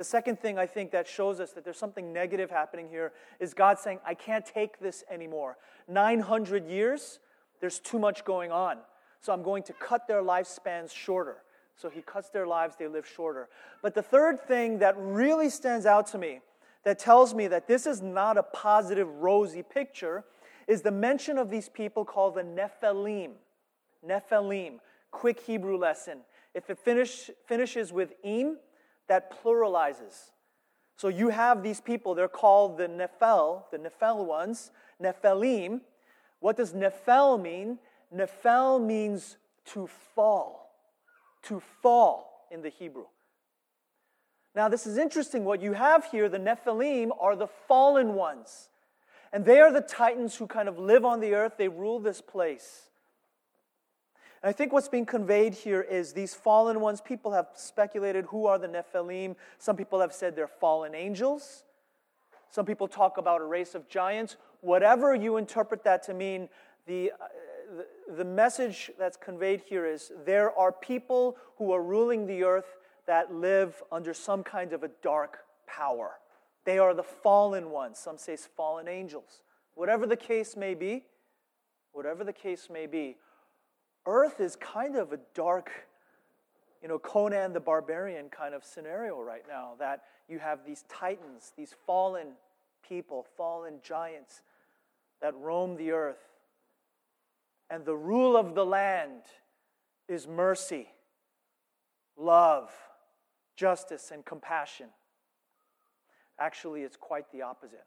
The 0.00 0.04
second 0.04 0.40
thing 0.40 0.56
I 0.56 0.64
think 0.64 0.92
that 0.92 1.06
shows 1.06 1.40
us 1.40 1.52
that 1.52 1.62
there's 1.62 1.76
something 1.76 2.10
negative 2.10 2.50
happening 2.50 2.88
here 2.88 3.12
is 3.38 3.52
God 3.52 3.78
saying, 3.78 3.98
I 4.02 4.14
can't 4.14 4.46
take 4.46 4.80
this 4.80 5.04
anymore. 5.10 5.58
900 5.88 6.66
years, 6.66 7.18
there's 7.60 7.78
too 7.80 7.98
much 7.98 8.24
going 8.24 8.50
on. 8.50 8.78
So 9.20 9.30
I'm 9.30 9.42
going 9.42 9.62
to 9.64 9.74
cut 9.74 10.08
their 10.08 10.22
lifespans 10.22 10.90
shorter. 10.90 11.42
So 11.76 11.90
he 11.90 12.00
cuts 12.00 12.30
their 12.30 12.46
lives, 12.46 12.76
they 12.78 12.88
live 12.88 13.06
shorter. 13.06 13.50
But 13.82 13.94
the 13.94 14.00
third 14.00 14.40
thing 14.40 14.78
that 14.78 14.94
really 14.96 15.50
stands 15.50 15.84
out 15.84 16.06
to 16.12 16.18
me, 16.18 16.40
that 16.84 16.98
tells 16.98 17.34
me 17.34 17.46
that 17.48 17.68
this 17.68 17.86
is 17.86 18.00
not 18.00 18.38
a 18.38 18.42
positive, 18.42 19.06
rosy 19.06 19.62
picture, 19.62 20.24
is 20.66 20.80
the 20.80 20.90
mention 20.90 21.36
of 21.36 21.50
these 21.50 21.68
people 21.68 22.06
called 22.06 22.36
the 22.36 22.42
Nephilim. 22.42 23.32
Nephilim, 24.08 24.78
quick 25.10 25.40
Hebrew 25.40 25.76
lesson. 25.76 26.20
If 26.54 26.70
it 26.70 26.78
finish, 26.78 27.28
finishes 27.44 27.92
with 27.92 28.14
im, 28.24 28.56
that 29.10 29.42
pluralizes. 29.42 30.30
So 30.96 31.08
you 31.08 31.28
have 31.30 31.62
these 31.62 31.80
people, 31.80 32.14
they're 32.14 32.28
called 32.28 32.78
the 32.78 32.88
Nephel, 32.88 33.64
the 33.70 33.78
Nephel 33.78 34.24
ones, 34.24 34.70
Nephilim. 35.02 35.80
What 36.38 36.56
does 36.56 36.72
Nephel 36.72 37.40
mean? 37.40 37.78
Nephel 38.14 38.80
means 38.80 39.36
to 39.66 39.88
fall 40.14 40.60
to 41.42 41.60
fall 41.82 42.46
in 42.50 42.62
the 42.62 42.68
Hebrew. 42.68 43.06
Now, 44.54 44.68
this 44.68 44.86
is 44.86 44.98
interesting. 44.98 45.44
What 45.44 45.62
you 45.62 45.72
have 45.72 46.04
here, 46.06 46.28
the 46.28 46.38
Nephilim, 46.38 47.10
are 47.20 47.36
the 47.36 47.46
fallen 47.46 48.14
ones. 48.14 48.68
And 49.32 49.44
they 49.44 49.60
are 49.60 49.72
the 49.72 49.80
titans 49.80 50.36
who 50.36 50.46
kind 50.46 50.68
of 50.68 50.78
live 50.78 51.04
on 51.04 51.20
the 51.20 51.34
earth, 51.34 51.54
they 51.56 51.68
rule 51.68 52.00
this 52.00 52.20
place. 52.20 52.89
And 54.42 54.48
I 54.48 54.52
think 54.52 54.72
what's 54.72 54.88
being 54.88 55.06
conveyed 55.06 55.52
here 55.52 55.82
is 55.82 56.12
these 56.12 56.34
fallen 56.34 56.80
ones, 56.80 57.00
people 57.00 57.32
have 57.32 57.48
speculated 57.54 58.24
who 58.26 58.46
are 58.46 58.58
the 58.58 58.68
Nephilim. 58.68 59.36
Some 59.58 59.76
people 59.76 60.00
have 60.00 60.14
said 60.14 60.34
they're 60.34 60.48
fallen 60.48 60.94
angels. 60.94 61.64
Some 62.50 62.64
people 62.64 62.88
talk 62.88 63.18
about 63.18 63.40
a 63.40 63.44
race 63.44 63.74
of 63.74 63.88
giants. 63.88 64.36
Whatever 64.62 65.14
you 65.14 65.36
interpret 65.36 65.84
that 65.84 66.02
to 66.04 66.14
mean, 66.14 66.48
the, 66.86 67.12
uh, 67.20 67.82
the, 68.16 68.24
message 68.24 68.90
that's 68.98 69.16
conveyed 69.16 69.60
here 69.60 69.86
is 69.86 70.10
there 70.24 70.50
are 70.58 70.72
people 70.72 71.36
who 71.58 71.72
are 71.72 71.82
ruling 71.82 72.26
the 72.26 72.42
earth 72.42 72.78
that 73.06 73.32
live 73.32 73.82
under 73.92 74.12
some 74.14 74.42
kind 74.42 74.72
of 74.72 74.82
a 74.82 74.90
dark 75.02 75.40
power. 75.66 76.12
They 76.64 76.78
are 76.78 76.94
the 76.94 77.02
fallen 77.02 77.70
ones. 77.70 77.98
Some 77.98 78.18
say 78.18 78.36
fallen 78.36 78.88
angels. 78.88 79.42
Whatever 79.74 80.06
the 80.06 80.16
case 80.16 80.56
may 80.56 80.74
be, 80.74 81.04
whatever 81.92 82.24
the 82.24 82.32
case 82.32 82.68
may 82.70 82.86
be, 82.86 83.16
earth 84.10 84.40
is 84.40 84.56
kind 84.56 84.96
of 84.96 85.12
a 85.12 85.20
dark, 85.34 85.70
you 86.82 86.88
know, 86.88 86.98
Conan 86.98 87.52
the 87.52 87.60
Barbarian 87.60 88.28
kind 88.28 88.54
of 88.54 88.64
scenario 88.64 89.20
right 89.20 89.44
now 89.48 89.72
that 89.78 90.02
you 90.28 90.38
have 90.38 90.66
these 90.66 90.84
titans, 90.88 91.52
these 91.56 91.74
fallen 91.86 92.32
people, 92.86 93.24
fallen 93.36 93.74
giants 93.82 94.42
that 95.20 95.34
roam 95.36 95.76
the 95.76 95.92
earth 95.92 96.30
and 97.70 97.84
the 97.84 97.96
rule 97.96 98.36
of 98.36 98.54
the 98.54 98.66
land 98.66 99.22
is 100.08 100.26
mercy, 100.26 100.88
love, 102.16 102.70
justice, 103.54 104.10
and 104.12 104.24
compassion. 104.24 104.88
Actually, 106.38 106.82
it's 106.82 106.96
quite 106.96 107.30
the 107.30 107.42
opposite. 107.42 107.86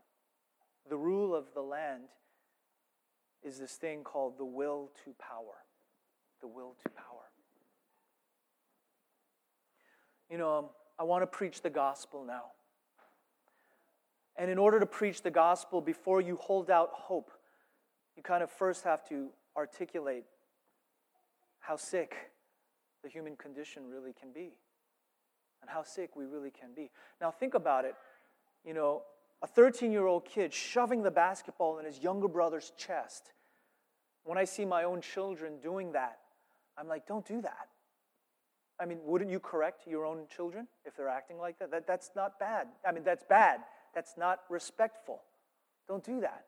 The 0.89 0.95
rule 0.95 1.35
of 1.35 1.47
the 1.53 1.61
land 1.61 2.03
is 3.43 3.59
this 3.59 3.73
thing 3.73 4.03
called 4.03 4.37
the 4.37 4.45
will 4.45 4.89
to 5.03 5.13
power. 5.19 5.65
The 6.43 6.49
will 6.49 6.75
to 6.83 6.89
power. 6.89 7.23
You 10.29 10.37
know, 10.37 10.57
um, 10.57 10.65
I 10.99 11.03
want 11.03 11.23
to 11.23 11.27
preach 11.27 11.61
the 11.61 11.69
gospel 11.69 12.25
now. 12.25 12.47
And 14.35 14.51
in 14.51 14.57
order 14.57 14.77
to 14.77 14.85
preach 14.85 15.21
the 15.21 15.31
gospel, 15.31 15.79
before 15.79 16.19
you 16.19 16.35
hold 16.35 16.69
out 16.69 16.89
hope, 16.91 17.31
you 18.17 18.23
kind 18.23 18.43
of 18.43 18.51
first 18.51 18.83
have 18.83 19.07
to 19.07 19.29
articulate 19.55 20.25
how 21.59 21.77
sick 21.77 22.13
the 23.03 23.09
human 23.09 23.37
condition 23.37 23.89
really 23.89 24.11
can 24.11 24.33
be 24.33 24.51
and 25.61 25.69
how 25.69 25.81
sick 25.81 26.13
we 26.13 26.25
really 26.25 26.51
can 26.51 26.73
be. 26.75 26.91
Now, 27.21 27.31
think 27.31 27.53
about 27.53 27.85
it. 27.85 27.95
You 28.65 28.73
know, 28.73 29.03
a 29.41 29.47
13 29.47 29.93
year 29.93 30.07
old 30.07 30.25
kid 30.25 30.53
shoving 30.53 31.03
the 31.03 31.11
basketball 31.11 31.79
in 31.79 31.85
his 31.85 31.99
younger 31.99 32.27
brother's 32.27 32.73
chest. 32.77 33.31
When 34.25 34.37
I 34.37 34.43
see 34.43 34.65
my 34.65 34.83
own 34.83 34.99
children 34.99 35.61
doing 35.61 35.93
that, 35.93 36.19
I'm 36.77 36.87
like, 36.87 37.07
don't 37.07 37.25
do 37.25 37.41
that. 37.41 37.67
I 38.79 38.85
mean, 38.85 38.99
wouldn't 39.03 39.29
you 39.29 39.39
correct 39.39 39.87
your 39.87 40.05
own 40.05 40.25
children 40.35 40.67
if 40.85 40.95
they're 40.95 41.09
acting 41.09 41.37
like 41.37 41.59
that? 41.59 41.71
that 41.71 41.87
that's 41.87 42.11
not 42.15 42.39
bad. 42.39 42.67
I 42.87 42.91
mean, 42.91 43.03
that's 43.03 43.23
bad. 43.23 43.61
That's 43.93 44.15
not 44.17 44.39
respectful. 44.49 45.21
Don't 45.87 46.03
do 46.03 46.21
that. 46.21 46.45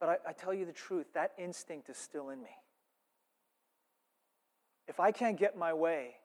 But 0.00 0.08
I, 0.08 0.30
I 0.30 0.32
tell 0.32 0.54
you 0.54 0.64
the 0.64 0.72
truth, 0.72 1.06
that 1.14 1.32
instinct 1.38 1.90
is 1.90 1.96
still 1.96 2.30
in 2.30 2.42
me. 2.42 2.50
If 4.88 5.00
I 5.00 5.12
can't 5.12 5.38
get 5.38 5.56
my 5.56 5.72
way, 5.72 6.16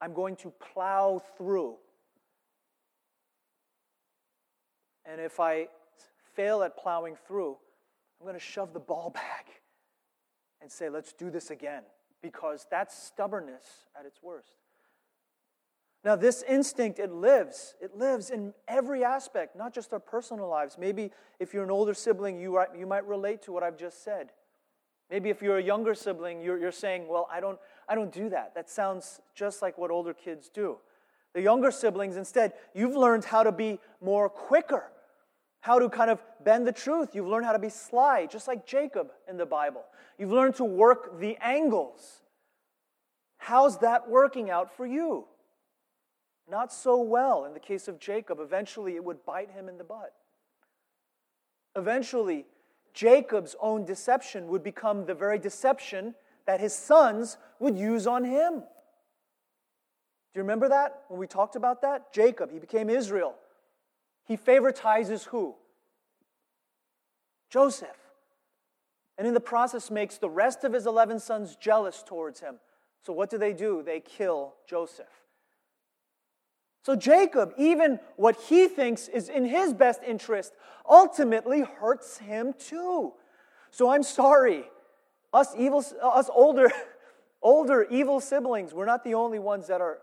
I'm 0.00 0.12
going 0.12 0.36
to 0.36 0.50
plow 0.50 1.22
through. 1.38 1.76
And 5.06 5.20
if 5.20 5.40
I 5.40 5.68
fail 6.34 6.62
at 6.62 6.76
plowing 6.76 7.16
through, 7.26 7.56
I'm 8.20 8.26
going 8.26 8.34
to 8.34 8.44
shove 8.44 8.72
the 8.72 8.80
ball 8.80 9.10
back 9.14 9.46
and 10.64 10.72
say, 10.72 10.88
let's 10.88 11.12
do 11.12 11.30
this 11.30 11.50
again, 11.50 11.82
because 12.22 12.66
that's 12.70 12.96
stubbornness 12.96 13.86
at 14.00 14.06
its 14.06 14.22
worst. 14.22 14.54
Now, 16.02 16.16
this 16.16 16.42
instinct, 16.42 16.98
it 16.98 17.12
lives. 17.12 17.74
It 17.82 17.96
lives 17.96 18.30
in 18.30 18.54
every 18.66 19.04
aspect, 19.04 19.56
not 19.56 19.74
just 19.74 19.92
our 19.92 20.00
personal 20.00 20.48
lives. 20.48 20.78
Maybe 20.78 21.10
if 21.38 21.52
you're 21.52 21.64
an 21.64 21.70
older 21.70 21.92
sibling, 21.92 22.40
you, 22.40 22.56
are, 22.56 22.68
you 22.74 22.86
might 22.86 23.06
relate 23.06 23.42
to 23.42 23.52
what 23.52 23.62
I've 23.62 23.76
just 23.76 24.02
said. 24.02 24.30
Maybe 25.10 25.28
if 25.28 25.42
you're 25.42 25.58
a 25.58 25.62
younger 25.62 25.94
sibling, 25.94 26.40
you're, 26.40 26.58
you're 26.58 26.72
saying, 26.72 27.08
Well, 27.08 27.28
I 27.30 27.40
don't, 27.40 27.58
I 27.86 27.94
don't 27.94 28.12
do 28.12 28.30
that. 28.30 28.54
That 28.54 28.70
sounds 28.70 29.20
just 29.34 29.60
like 29.60 29.76
what 29.76 29.90
older 29.90 30.14
kids 30.14 30.48
do. 30.48 30.78
The 31.34 31.42
younger 31.42 31.70
siblings, 31.70 32.16
instead, 32.16 32.54
you've 32.74 32.96
learned 32.96 33.26
how 33.26 33.42
to 33.42 33.52
be 33.52 33.80
more 34.00 34.30
quicker, 34.30 34.84
how 35.64 35.78
to 35.78 35.88
kind 35.88 36.10
of 36.10 36.22
bend 36.44 36.66
the 36.66 36.72
truth. 36.72 37.14
You've 37.14 37.26
learned 37.26 37.46
how 37.46 37.52
to 37.52 37.58
be 37.58 37.70
sly, 37.70 38.26
just 38.26 38.46
like 38.46 38.66
Jacob 38.66 39.10
in 39.26 39.38
the 39.38 39.46
Bible. 39.46 39.82
You've 40.18 40.30
learned 40.30 40.56
to 40.56 40.64
work 40.64 41.18
the 41.18 41.38
angles. 41.40 42.20
How's 43.38 43.78
that 43.78 44.06
working 44.06 44.50
out 44.50 44.76
for 44.76 44.84
you? 44.84 45.24
Not 46.50 46.70
so 46.70 47.00
well 47.00 47.46
in 47.46 47.54
the 47.54 47.60
case 47.60 47.88
of 47.88 47.98
Jacob. 47.98 48.40
Eventually, 48.40 48.94
it 48.94 49.02
would 49.02 49.24
bite 49.24 49.52
him 49.52 49.70
in 49.70 49.78
the 49.78 49.84
butt. 49.84 50.12
Eventually, 51.74 52.44
Jacob's 52.92 53.56
own 53.58 53.86
deception 53.86 54.48
would 54.48 54.62
become 54.62 55.06
the 55.06 55.14
very 55.14 55.38
deception 55.38 56.14
that 56.44 56.60
his 56.60 56.74
sons 56.74 57.38
would 57.58 57.78
use 57.78 58.06
on 58.06 58.22
him. 58.24 58.56
Do 58.60 60.34
you 60.34 60.42
remember 60.42 60.68
that 60.68 61.04
when 61.08 61.18
we 61.18 61.26
talked 61.26 61.56
about 61.56 61.80
that? 61.80 62.12
Jacob, 62.12 62.52
he 62.52 62.58
became 62.58 62.90
Israel. 62.90 63.36
He 64.24 64.36
favoritizes 64.36 65.24
who? 65.24 65.54
Joseph. 67.50 67.96
And 69.16 69.26
in 69.28 69.34
the 69.34 69.40
process 69.40 69.90
makes 69.90 70.18
the 70.18 70.30
rest 70.30 70.64
of 70.64 70.72
his 70.72 70.86
11 70.86 71.20
sons 71.20 71.56
jealous 71.56 72.02
towards 72.04 72.40
him. 72.40 72.56
So 73.02 73.12
what 73.12 73.30
do 73.30 73.38
they 73.38 73.52
do? 73.52 73.82
They 73.84 74.00
kill 74.00 74.54
Joseph. 74.66 75.06
So 76.82 76.96
Jacob, 76.96 77.52
even 77.56 78.00
what 78.16 78.36
he 78.36 78.68
thinks 78.68 79.08
is 79.08 79.28
in 79.28 79.44
his 79.46 79.72
best 79.72 80.00
interest, 80.06 80.52
ultimately 80.88 81.62
hurts 81.62 82.18
him 82.18 82.54
too. 82.58 83.12
So 83.70 83.90
I'm 83.90 84.02
sorry. 84.02 84.64
Us 85.32 85.54
evil 85.58 85.84
uh, 86.02 86.08
us 86.08 86.30
older 86.32 86.70
older 87.42 87.86
evil 87.90 88.20
siblings, 88.20 88.72
we're 88.72 88.86
not 88.86 89.04
the 89.04 89.14
only 89.14 89.38
ones 89.38 89.66
that 89.66 89.80
are 89.80 89.98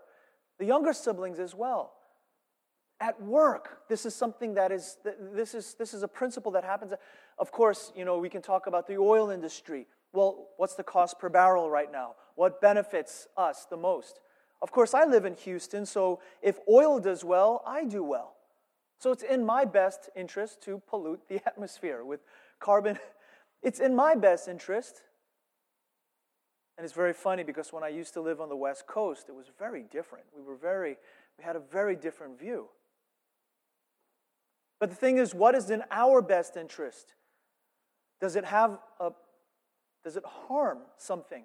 the 0.58 0.64
younger 0.64 0.92
siblings 0.92 1.38
as 1.38 1.54
well. 1.54 1.92
At 3.02 3.20
work, 3.20 3.88
this 3.88 4.06
is 4.06 4.14
something 4.14 4.54
that 4.54 4.70
is 4.70 4.96
this 5.34 5.54
is 5.54 5.74
this 5.74 5.92
is 5.92 6.04
a 6.04 6.08
principle 6.08 6.52
that 6.52 6.62
happens. 6.62 6.92
Of 7.36 7.50
course, 7.50 7.92
you 7.96 8.04
know, 8.04 8.18
we 8.18 8.28
can 8.28 8.42
talk 8.42 8.68
about 8.68 8.86
the 8.86 8.96
oil 8.96 9.30
industry. 9.30 9.88
Well, 10.12 10.50
what's 10.56 10.76
the 10.76 10.84
cost 10.84 11.18
per 11.18 11.28
barrel 11.28 11.68
right 11.68 11.90
now? 11.90 12.14
What 12.36 12.60
benefits 12.60 13.26
us 13.36 13.66
the 13.68 13.76
most? 13.76 14.20
Of 14.60 14.70
course, 14.70 14.94
I 14.94 15.04
live 15.04 15.24
in 15.24 15.34
Houston, 15.34 15.84
so 15.84 16.20
if 16.42 16.60
oil 16.68 17.00
does 17.00 17.24
well, 17.24 17.64
I 17.66 17.84
do 17.84 18.04
well. 18.04 18.36
So 19.00 19.10
it's 19.10 19.24
in 19.24 19.44
my 19.44 19.64
best 19.64 20.08
interest 20.14 20.62
to 20.62 20.80
pollute 20.86 21.28
the 21.28 21.40
atmosphere 21.46 22.04
with 22.04 22.20
carbon. 22.60 22.98
It's 23.64 23.78
in 23.78 23.94
my 23.94 24.16
best 24.16 24.48
interest 24.48 25.02
And 26.76 26.84
it's 26.84 26.94
very 26.94 27.12
funny 27.12 27.44
because 27.44 27.72
when 27.72 27.84
I 27.84 27.88
used 27.88 28.14
to 28.14 28.20
live 28.20 28.40
on 28.40 28.48
the 28.48 28.56
West 28.56 28.86
Coast, 28.86 29.28
it 29.28 29.34
was 29.34 29.46
very 29.56 29.84
different. 29.84 30.24
We 30.36 30.42
were 30.42 30.56
very, 30.56 30.96
we 31.38 31.44
had 31.44 31.54
a 31.54 31.60
very 31.60 31.94
different 31.94 32.38
view. 32.38 32.68
But 34.82 34.90
the 34.90 34.96
thing 34.96 35.18
is, 35.18 35.32
what 35.32 35.54
is 35.54 35.70
in 35.70 35.84
our 35.92 36.20
best 36.20 36.56
interest? 36.56 37.14
Does 38.20 38.34
it 38.34 38.44
have 38.44 38.80
a, 38.98 39.12
does 40.02 40.16
it 40.16 40.24
harm 40.26 40.78
something 40.96 41.44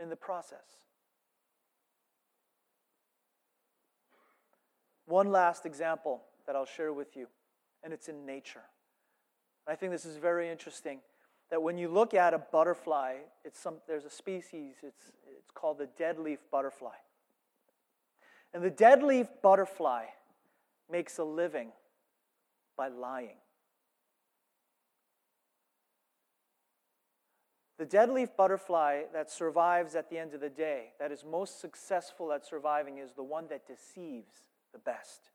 in 0.00 0.08
the 0.08 0.14
process? 0.14 0.84
One 5.06 5.32
last 5.32 5.66
example 5.66 6.22
that 6.46 6.54
I'll 6.54 6.64
share 6.64 6.92
with 6.92 7.16
you, 7.16 7.26
and 7.82 7.92
it's 7.92 8.06
in 8.06 8.24
nature. 8.24 8.62
I 9.66 9.74
think 9.74 9.90
this 9.90 10.04
is 10.04 10.16
very 10.16 10.48
interesting 10.48 11.00
that 11.50 11.60
when 11.60 11.78
you 11.78 11.88
look 11.88 12.14
at 12.14 12.34
a 12.34 12.38
butterfly, 12.38 13.16
it's 13.44 13.58
some, 13.58 13.78
there's 13.88 14.04
a 14.04 14.10
species, 14.10 14.76
it's, 14.84 15.10
it's 15.36 15.50
called 15.52 15.78
the 15.78 15.88
dead 15.98 16.20
leaf 16.20 16.38
butterfly. 16.52 16.94
And 18.54 18.62
the 18.62 18.70
dead 18.70 19.02
leaf 19.02 19.26
butterfly 19.42 20.04
makes 20.88 21.18
a 21.18 21.24
living 21.24 21.72
by 22.76 22.88
lying. 22.88 23.36
The 27.78 27.86
deadleaf 27.86 28.36
butterfly 28.36 29.02
that 29.12 29.30
survives 29.30 29.94
at 29.94 30.08
the 30.08 30.18
end 30.18 30.32
of 30.32 30.40
the 30.40 30.48
day, 30.48 30.92
that 30.98 31.12
is 31.12 31.24
most 31.24 31.60
successful 31.60 32.32
at 32.32 32.46
surviving, 32.46 32.98
is 32.98 33.12
the 33.12 33.22
one 33.22 33.48
that 33.48 33.66
deceives 33.66 34.44
the 34.72 34.78
best. 34.78 35.30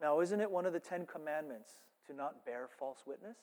Now, 0.00 0.20
isn't 0.20 0.40
it 0.40 0.50
one 0.50 0.64
of 0.64 0.72
the 0.72 0.80
Ten 0.80 1.06
Commandments 1.06 1.70
to 2.06 2.14
not 2.14 2.46
bear 2.46 2.68
false 2.78 3.04
witness? 3.06 3.36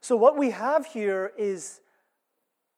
So, 0.00 0.16
what 0.16 0.36
we 0.36 0.50
have 0.50 0.84
here 0.86 1.32
is 1.38 1.80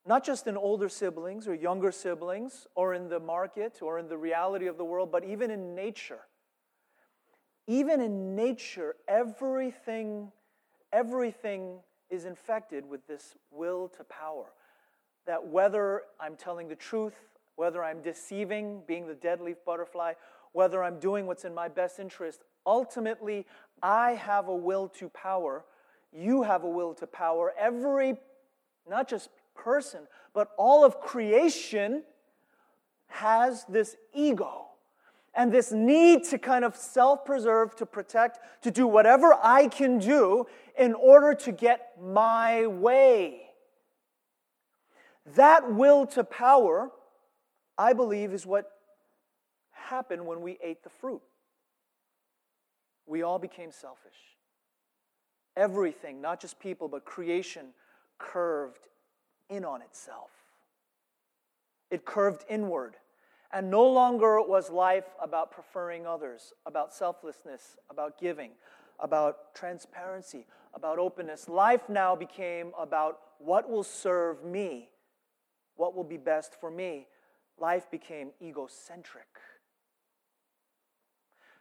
not 0.07 0.25
just 0.25 0.47
in 0.47 0.57
older 0.57 0.89
siblings 0.89 1.49
or 1.49 1.55
younger 1.55 1.91
siblings 1.91 2.67
or 2.75 2.95
in 2.95 3.09
the 3.09 3.21
market 3.21 3.81
or 3.83 3.99
in 3.99 4.09
the 4.09 4.17
reality 4.17 4.67
of 4.67 4.79
the 4.79 4.85
world, 4.85 5.11
but 5.11 5.25
even 5.25 5.51
in 5.51 5.75
nature. 5.75 6.21
Even 7.67 8.01
in 8.01 8.37
nature, 8.37 8.95
everything, 9.09 10.31
everything 10.93 11.81
is 12.09 12.25
infected 12.25 12.89
with 12.89 13.07
this 13.09 13.35
will 13.51 13.89
to 13.89 14.05
power. 14.05 14.47
That 15.27 15.49
whether 15.49 16.03
I'm 16.21 16.37
telling 16.37 16.69
the 16.69 16.77
truth, 16.77 17.15
whether 17.57 17.83
I'm 17.83 18.03
deceiving, 18.03 18.83
being 18.87 19.09
the 19.09 19.15
dead 19.15 19.41
leaf 19.41 19.57
butterfly, 19.67 20.13
whether 20.53 20.85
I'm 20.85 21.01
doing 21.01 21.27
what's 21.27 21.45
in 21.45 21.55
my 21.55 21.67
best 21.67 21.99
interest, 21.99 22.43
ultimately, 22.65 23.45
I 23.83 24.13
have 24.13 24.47
a 24.47 24.55
will 24.55 24.89
to 25.01 25.09
power 25.09 25.65
you 26.17 26.43
have 26.43 26.65
a 26.65 26.69
will 26.69 26.95
to 26.95 27.07
power. 27.07 27.53
Every, 27.59 28.17
not 28.89 29.09
just 29.09 29.29
person, 29.57 30.01
but 30.35 30.51
all 30.57 30.85
of 30.85 31.01
creation 31.01 32.03
has 33.09 33.65
this 33.69 33.97
ego 34.13 34.67
and 35.35 35.53
this 35.53 35.71
need 35.71 36.25
to 36.25 36.39
kind 36.39 36.65
of 36.65 36.75
self 36.75 37.25
preserve, 37.25 37.77
to 37.77 37.87
protect, 37.87 38.39
to 38.63 38.71
do 38.71 38.87
whatever 38.87 39.35
I 39.43 39.69
can 39.69 39.99
do 39.99 40.47
in 40.79 40.95
order 40.95 41.35
to 41.35 41.53
get 41.53 41.93
my 42.03 42.67
way. 42.67 43.43
That 45.35 45.73
will 45.73 46.07
to 46.09 46.25
power, 46.25 46.91
I 47.77 47.93
believe, 47.93 48.33
is 48.33 48.47
what 48.47 48.71
happened 49.73 50.25
when 50.25 50.41
we 50.41 50.59
ate 50.63 50.83
the 50.83 50.91
fruit. 50.91 51.23
We 53.07 53.23
all 53.23 53.39
became 53.39 53.71
selfish. 53.71 54.17
Everything, 55.57 56.21
not 56.21 56.41
just 56.41 56.59
people, 56.59 56.89
but 56.89 57.05
creation, 57.05 57.69
curved 58.19 58.89
in 59.49 59.65
on 59.65 59.83
itself. 59.83 60.31
It 61.91 62.05
curved 62.05 62.45
inward. 62.49 62.97
And 63.53 63.71
no 63.71 63.87
longer 63.87 64.41
was 64.43 64.71
life 64.71 65.07
about 65.23 65.53
preferring 65.53 66.07
others, 66.07 66.53
about 66.67 66.93
selflessness, 66.93 67.77
about 67.89 68.19
giving, 68.19 68.51
about 68.99 69.55
transparency, 69.55 70.47
about 70.75 70.99
openness. 70.99 71.49
Life 71.49 71.89
now 71.89 72.17
became 72.17 72.73
about 72.79 73.21
what 73.39 73.71
will 73.71 73.85
serve 73.85 74.45
me, 74.45 74.89
what 75.77 75.95
will 75.95 76.05
be 76.05 76.17
best 76.17 76.55
for 76.61 76.71
me. 76.71 77.07
Life 77.59 77.91
became 77.91 78.31
egocentric. 78.43 79.29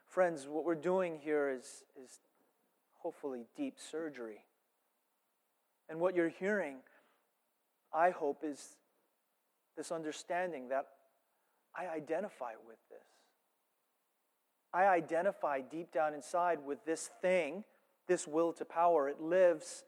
Friends, 0.08 0.48
what 0.48 0.66
we're 0.66 0.76
doing 0.76 1.20
here 1.22 1.50
is, 1.50 1.84
is 2.04 2.20
hopefully 2.98 3.46
deep 3.56 3.76
surgery. 3.78 4.44
And 5.88 6.00
what 6.00 6.16
you're 6.16 6.30
hearing, 6.30 6.78
I 7.96 8.10
hope, 8.10 8.44
is 8.44 8.76
this 9.78 9.92
understanding 9.92 10.70
that 10.70 10.86
I 11.76 11.88
identify 11.88 12.52
with 12.68 12.78
this. 12.90 13.08
I 14.74 14.86
identify 14.88 15.62
deep 15.62 15.94
down 15.94 16.14
inside 16.14 16.60
with 16.66 16.84
this 16.86 17.10
thing, 17.22 17.64
this 18.08 18.28
will 18.28 18.52
to 18.54 18.66
power. 18.66 19.08
It 19.08 19.22
lives. 19.22 19.84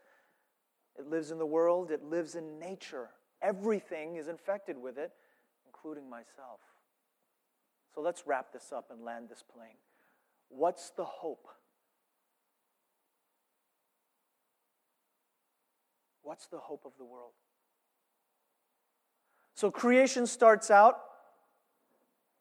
It 0.98 1.08
lives 1.08 1.30
in 1.30 1.38
the 1.38 1.46
world, 1.46 1.91
it 1.91 2.04
lives 2.04 2.34
in 2.34 2.58
nature. 2.58 3.10
Everything 3.41 4.15
is 4.15 4.28
infected 4.28 4.78
with 4.78 4.98
it, 4.98 5.12
including 5.67 6.10
myself. 6.10 6.60
So 7.93 8.02
let's 8.02 8.24
wrap 8.26 8.52
this 8.52 8.72
up 8.76 8.89
and 8.89 9.04
land 9.04 9.30
this 9.30 9.43
plane. 9.43 9.78
What's 10.50 10.89
the 10.91 11.06
hope? 11.06 11.46
What's 16.24 16.48
the 16.48 16.58
hope 16.58 16.82
of 16.84 16.93
the 16.98 17.06
world? 17.06 17.34
So 19.58 19.72
creation 19.72 20.28
starts 20.28 20.70
out 20.70 21.00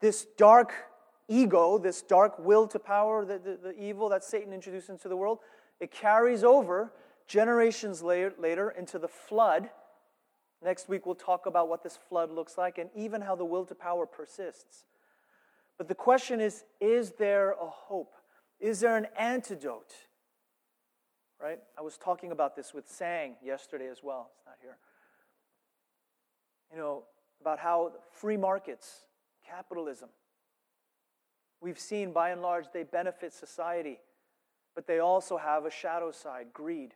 this 0.03 0.27
dark 0.37 0.75
ego, 1.29 1.79
this 1.79 2.03
dark 2.03 2.39
will 2.39 2.67
to 2.69 2.79
power, 2.79 3.25
the, 3.25 3.39
the, 3.39 3.59
the, 3.71 3.83
evil 3.83 4.11
that 4.11 4.23
Satan 4.23 4.53
introduced 4.53 4.91
into 4.91 5.09
the 5.09 5.17
world. 5.17 5.39
It 5.81 5.91
carries 5.91 6.45
over 6.45 6.93
generations 7.27 8.03
later, 8.03 8.35
later 8.39 8.69
into 8.69 8.99
the 8.99 9.09
flood. 9.09 9.71
Next 10.63 10.91
week, 10.91 11.07
we'll 11.07 11.15
talk 11.15 11.47
about 11.47 11.71
what 11.71 11.83
this 11.83 11.99
flood 12.11 12.31
looks 12.31 12.59
like 12.59 12.77
and 12.77 12.91
even 12.95 13.23
how 13.23 13.35
the 13.35 13.47
will 13.47 13.65
to 13.65 13.75
power 13.75 14.05
persists. 14.05 14.85
But 15.79 15.89
the 15.89 15.95
question 15.95 16.39
is 16.39 16.65
is 16.83 17.13
there 17.13 17.53
a 17.53 17.67
hope? 17.67 18.13
Is 18.61 18.81
there 18.81 18.95
an 18.95 19.07
antidote? 19.19 19.95
right? 21.43 21.59
I 21.79 21.83
was 21.83 21.97
talking 21.97 22.31
about 22.31 22.57
this 22.57 22.75
with 22.75 22.89
Sang 22.91 23.37
yesterday 23.43 23.89
as 23.89 24.03
well. 24.03 24.31
It's 24.37 24.47
not 24.47 24.57
here. 24.61 24.77
You 26.73 26.79
know, 26.79 27.05
about 27.41 27.59
how 27.59 27.93
free 28.13 28.37
markets, 28.37 29.05
capitalism, 29.47 30.09
we've 31.61 31.79
seen 31.79 32.13
by 32.13 32.31
and 32.31 32.43
large 32.43 32.67
they 32.73 32.83
benefit 32.83 33.33
society, 33.33 34.01
but 34.75 34.87
they 34.87 34.99
also 34.99 35.37
have 35.37 35.65
a 35.65 35.71
shadow 35.71 36.11
side 36.11 36.49
greed, 36.53 36.95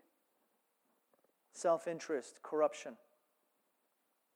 self 1.52 1.86
interest, 1.86 2.40
corruption. 2.42 2.96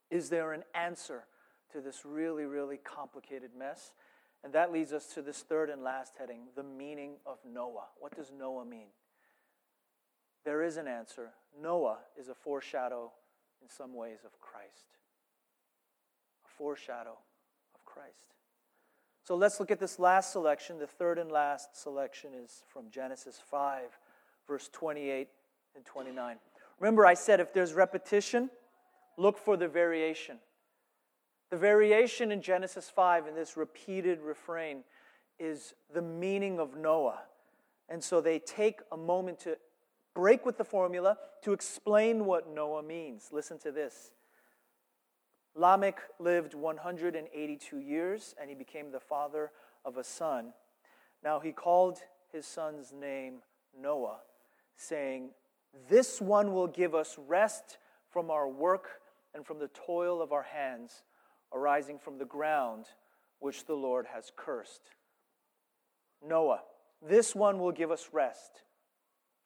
Is 0.09 0.29
there 0.29 0.53
an 0.53 0.63
answer 0.73 1.23
to 1.71 1.81
this 1.81 2.05
really, 2.05 2.45
really 2.45 2.77
complicated 2.77 3.51
mess? 3.57 3.91
And 4.43 4.53
that 4.53 4.71
leads 4.71 4.93
us 4.93 5.07
to 5.15 5.23
this 5.23 5.39
third 5.39 5.71
and 5.71 5.81
last 5.81 6.13
heading 6.19 6.41
the 6.55 6.63
meaning 6.63 7.15
of 7.25 7.39
Noah. 7.51 7.87
What 7.99 8.15
does 8.15 8.31
Noah 8.31 8.63
mean? 8.63 8.89
there 10.45 10.61
is 10.61 10.77
an 10.77 10.87
answer. 10.87 11.31
Noah 11.59 11.97
is 12.17 12.29
a 12.29 12.35
foreshadow 12.35 13.11
in 13.61 13.67
some 13.67 13.93
ways 13.93 14.19
of 14.23 14.39
Christ. 14.39 14.95
Foreshadow 16.57 17.17
of 17.73 17.85
Christ. 17.85 18.33
So 19.23 19.35
let's 19.35 19.59
look 19.59 19.71
at 19.71 19.79
this 19.79 19.97
last 19.99 20.31
selection. 20.31 20.77
The 20.77 20.87
third 20.87 21.17
and 21.17 21.31
last 21.31 21.81
selection 21.81 22.31
is 22.33 22.63
from 22.67 22.89
Genesis 22.91 23.41
5, 23.49 23.97
verse 24.47 24.69
28 24.71 25.27
and 25.75 25.85
29. 25.85 26.37
Remember, 26.79 27.05
I 27.05 27.13
said 27.13 27.39
if 27.39 27.53
there's 27.53 27.73
repetition, 27.73 28.49
look 29.17 29.37
for 29.37 29.57
the 29.57 29.67
variation. 29.67 30.37
The 31.49 31.57
variation 31.57 32.31
in 32.31 32.41
Genesis 32.41 32.89
5 32.89 33.27
in 33.27 33.35
this 33.35 33.55
repeated 33.55 34.21
refrain 34.21 34.83
is 35.39 35.73
the 35.93 36.01
meaning 36.01 36.59
of 36.59 36.75
Noah. 36.75 37.21
And 37.89 38.03
so 38.03 38.19
they 38.19 38.39
take 38.39 38.81
a 38.91 38.97
moment 38.97 39.39
to 39.41 39.57
break 40.13 40.45
with 40.45 40.57
the 40.57 40.63
formula 40.63 41.17
to 41.43 41.53
explain 41.53 42.25
what 42.25 42.49
Noah 42.49 42.83
means. 42.83 43.29
Listen 43.31 43.59
to 43.59 43.71
this. 43.71 44.11
Lamech 45.55 45.99
lived 46.19 46.53
182 46.53 47.79
years 47.79 48.35
and 48.39 48.49
he 48.49 48.55
became 48.55 48.91
the 48.91 48.99
father 48.99 49.51
of 49.85 49.97
a 49.97 50.03
son. 50.03 50.53
Now 51.23 51.39
he 51.39 51.51
called 51.51 51.99
his 52.31 52.45
son's 52.45 52.91
name 52.91 53.39
Noah, 53.79 54.19
saying, 54.75 55.29
This 55.89 56.21
one 56.21 56.53
will 56.53 56.67
give 56.67 56.93
us 56.93 57.17
rest 57.27 57.77
from 58.09 58.29
our 58.29 58.47
work 58.47 59.01
and 59.33 59.45
from 59.45 59.59
the 59.59 59.69
toil 59.69 60.21
of 60.21 60.31
our 60.31 60.43
hands, 60.43 61.03
arising 61.53 61.99
from 61.99 62.17
the 62.17 62.25
ground 62.25 62.85
which 63.39 63.65
the 63.65 63.73
Lord 63.73 64.07
has 64.13 64.31
cursed. 64.35 64.91
Noah, 66.25 66.61
this 67.01 67.35
one 67.35 67.59
will 67.59 67.71
give 67.71 67.91
us 67.91 68.09
rest 68.11 68.61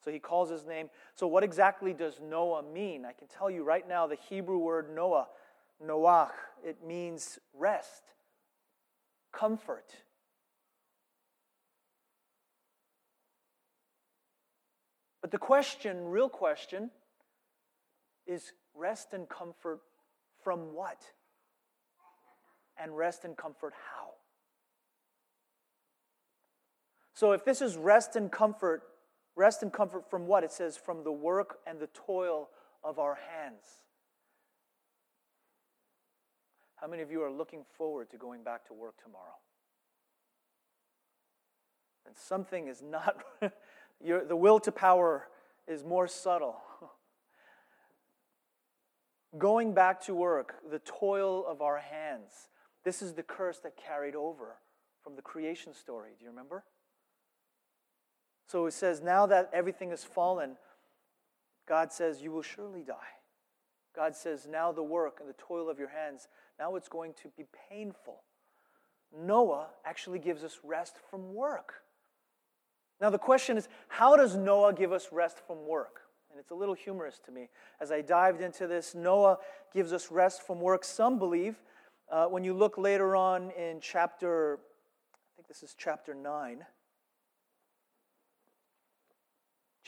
So 0.04 0.12
he 0.12 0.20
calls 0.20 0.50
his 0.50 0.66
name. 0.66 0.90
So, 1.16 1.28
what 1.28 1.44
exactly 1.44 1.94
does 1.94 2.20
Noah 2.22 2.64
mean? 2.64 3.06
I 3.06 3.12
can 3.12 3.28
tell 3.28 3.50
you 3.50 3.64
right 3.64 3.88
now 3.88 4.08
the 4.08 4.16
Hebrew 4.30 4.58
word 4.58 4.94
Noah, 4.96 5.28
Noach, 5.86 6.32
it 6.64 6.86
means 6.86 7.40
rest, 7.54 8.04
comfort. 9.32 9.94
But 15.22 15.32
the 15.32 15.38
question, 15.38 16.06
real 16.06 16.30
question, 16.30 16.92
is 18.26 18.54
rest 18.74 19.14
and 19.14 19.28
comfort 19.28 19.80
from 20.44 20.74
what? 20.74 21.02
And 22.82 22.96
rest 22.96 23.26
and 23.26 23.36
comfort 23.36 23.74
how? 23.74 24.12
So 27.14 27.34
if 27.34 27.44
this 27.44 27.62
is 27.62 27.76
rest 27.76 28.16
and 28.16 28.32
comfort, 28.32 28.84
rest 29.36 29.62
and 29.62 29.74
comfort 29.74 30.10
from 30.10 30.26
what? 30.26 30.44
It 30.44 30.54
says 30.54 30.78
from 30.78 31.04
the 31.04 31.12
work 31.12 31.58
and 31.68 31.80
the 31.80 31.88
toil 31.88 32.50
of 32.82 32.98
our 32.98 33.16
hands. 33.16 33.66
How 36.80 36.88
many 36.88 37.02
of 37.02 37.12
you 37.12 37.22
are 37.24 37.32
looking 37.32 37.66
forward 37.78 38.10
to 38.12 38.18
going 38.18 38.44
back 38.44 38.66
to 38.68 38.74
work 38.74 38.96
tomorrow? 39.04 39.38
And 42.06 42.16
something 42.16 42.68
is 42.68 42.82
not, 42.82 43.18
your, 44.04 44.24
the 44.24 44.36
will 44.36 44.60
to 44.62 44.72
power 44.72 45.28
is 45.68 45.84
more 45.84 46.08
subtle. 46.08 46.62
Going 49.38 49.76
back 49.76 50.02
to 50.06 50.16
work, 50.16 50.56
the 50.72 50.80
toil 50.80 51.46
of 51.46 51.62
our 51.62 51.78
hands. 51.78 52.50
This 52.84 53.04
is 53.04 53.14
the 53.14 53.22
curse 53.22 53.60
that 53.60 53.78
carried 53.78 54.16
over 54.16 54.56
from 55.04 55.16
the 55.16 55.22
creation 55.22 55.74
story. 55.76 56.12
Do 56.18 56.24
you 56.24 56.32
remember? 56.32 56.64
So 58.48 58.66
it 58.66 58.74
says, 58.74 59.02
now 59.02 59.28
that 59.28 59.52
everything 59.54 59.92
is 59.92 60.04
fallen, 60.04 60.56
God 61.68 61.94
says, 61.94 62.24
you 62.24 62.32
will 62.32 62.42
surely 62.42 62.82
die. 62.82 63.19
God 63.96 64.16
says, 64.16 64.48
now 64.50 64.72
the 64.72 64.84
work 64.84 65.18
and 65.20 65.30
the 65.30 65.34
toil 65.34 65.70
of 65.70 65.80
your 65.80 65.90
hands, 65.90 66.28
now 66.60 66.76
it's 66.76 66.90
going 66.90 67.14
to 67.22 67.30
be 67.36 67.46
painful. 67.70 68.22
Noah 69.18 69.68
actually 69.86 70.20
gives 70.20 70.44
us 70.44 70.60
rest 70.64 70.96
from 71.10 71.34
work. 71.34 71.82
Now, 73.02 73.10
the 73.10 73.18
question 73.18 73.58
is, 73.58 73.70
how 73.88 74.18
does 74.18 74.36
Noah 74.36 74.74
give 74.74 74.92
us 74.92 75.08
rest 75.12 75.38
from 75.48 75.66
work? 75.66 76.02
And 76.30 76.40
it's 76.40 76.52
a 76.52 76.56
little 76.56 76.76
humorous 76.76 77.20
to 77.26 77.32
me. 77.32 77.50
As 77.80 77.92
I 77.92 78.02
dived 78.02 78.42
into 78.42 78.68
this, 78.68 78.94
Noah 78.94 79.38
gives 79.74 79.94
us 79.94 80.12
rest 80.12 80.46
from 80.46 80.60
work. 80.60 80.84
Some 80.84 81.18
believe, 81.18 81.56
uh, 82.12 82.26
when 82.26 82.44
you 82.44 82.54
look 82.54 82.78
later 82.78 83.16
on 83.16 83.52
in 83.52 83.80
chapter, 83.82 84.60
I 85.14 85.18
think 85.38 85.48
this 85.48 85.64
is 85.64 85.76
chapter 85.78 86.14
9. 86.14 86.66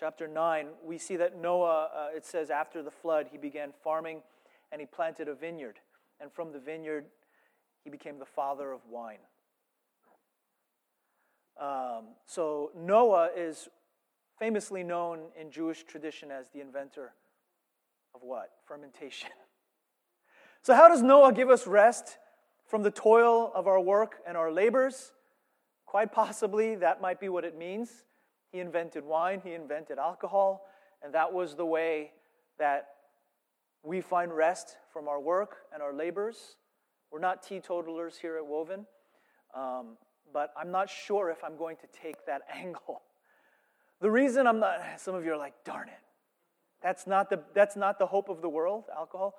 Chapter 0.01 0.27
9, 0.27 0.69
we 0.83 0.97
see 0.97 1.15
that 1.17 1.37
Noah, 1.37 1.89
uh, 1.95 2.07
it 2.15 2.25
says, 2.25 2.49
after 2.49 2.81
the 2.81 2.89
flood, 2.89 3.27
he 3.31 3.37
began 3.37 3.71
farming 3.83 4.23
and 4.71 4.81
he 4.81 4.87
planted 4.87 5.27
a 5.27 5.35
vineyard. 5.35 5.77
And 6.19 6.31
from 6.33 6.51
the 6.51 6.57
vineyard, 6.57 7.05
he 7.83 7.91
became 7.91 8.17
the 8.17 8.25
father 8.25 8.71
of 8.71 8.79
wine. 8.89 9.19
Um, 11.61 12.15
so 12.25 12.71
Noah 12.75 13.29
is 13.37 13.69
famously 14.39 14.81
known 14.81 15.19
in 15.39 15.51
Jewish 15.51 15.83
tradition 15.83 16.31
as 16.31 16.49
the 16.49 16.61
inventor 16.61 17.13
of 18.15 18.21
what? 18.23 18.49
Fermentation. 18.67 19.29
So, 20.63 20.75
how 20.75 20.89
does 20.89 21.01
Noah 21.01 21.33
give 21.33 21.49
us 21.49 21.65
rest 21.65 22.19
from 22.67 22.83
the 22.83 22.91
toil 22.91 23.51
of 23.55 23.65
our 23.65 23.79
work 23.79 24.17
and 24.27 24.37
our 24.37 24.51
labors? 24.51 25.11
Quite 25.87 26.11
possibly, 26.11 26.75
that 26.75 27.01
might 27.01 27.19
be 27.19 27.29
what 27.29 27.45
it 27.45 27.57
means. 27.57 28.03
He 28.51 28.59
invented 28.59 29.03
wine, 29.03 29.41
he 29.43 29.53
invented 29.53 29.97
alcohol, 29.97 30.65
and 31.03 31.13
that 31.13 31.31
was 31.31 31.55
the 31.55 31.65
way 31.65 32.11
that 32.59 32.89
we 33.83 34.01
find 34.01 34.35
rest 34.35 34.77
from 34.91 35.07
our 35.07 35.19
work 35.19 35.57
and 35.73 35.81
our 35.81 35.93
labors. 35.93 36.55
We're 37.11 37.19
not 37.19 37.43
teetotalers 37.43 38.17
here 38.17 38.37
at 38.37 38.45
Woven. 38.45 38.85
Um, 39.55 39.97
but 40.33 40.53
I'm 40.57 40.71
not 40.71 40.89
sure 40.89 41.29
if 41.29 41.43
I'm 41.43 41.57
going 41.57 41.77
to 41.77 41.87
take 41.87 42.25
that 42.25 42.41
angle. 42.53 43.01
The 43.99 44.09
reason 44.09 44.47
I'm 44.47 44.59
not, 44.59 44.79
some 44.97 45.15
of 45.15 45.25
you 45.25 45.33
are 45.33 45.37
like, 45.37 45.53
darn 45.63 45.87
it, 45.89 45.99
that's 46.81 47.05
not 47.05 47.29
the, 47.29 47.41
that's 47.53 47.75
not 47.75 47.99
the 47.99 48.07
hope 48.07 48.29
of 48.29 48.41
the 48.41 48.49
world, 48.49 48.85
alcohol. 48.95 49.35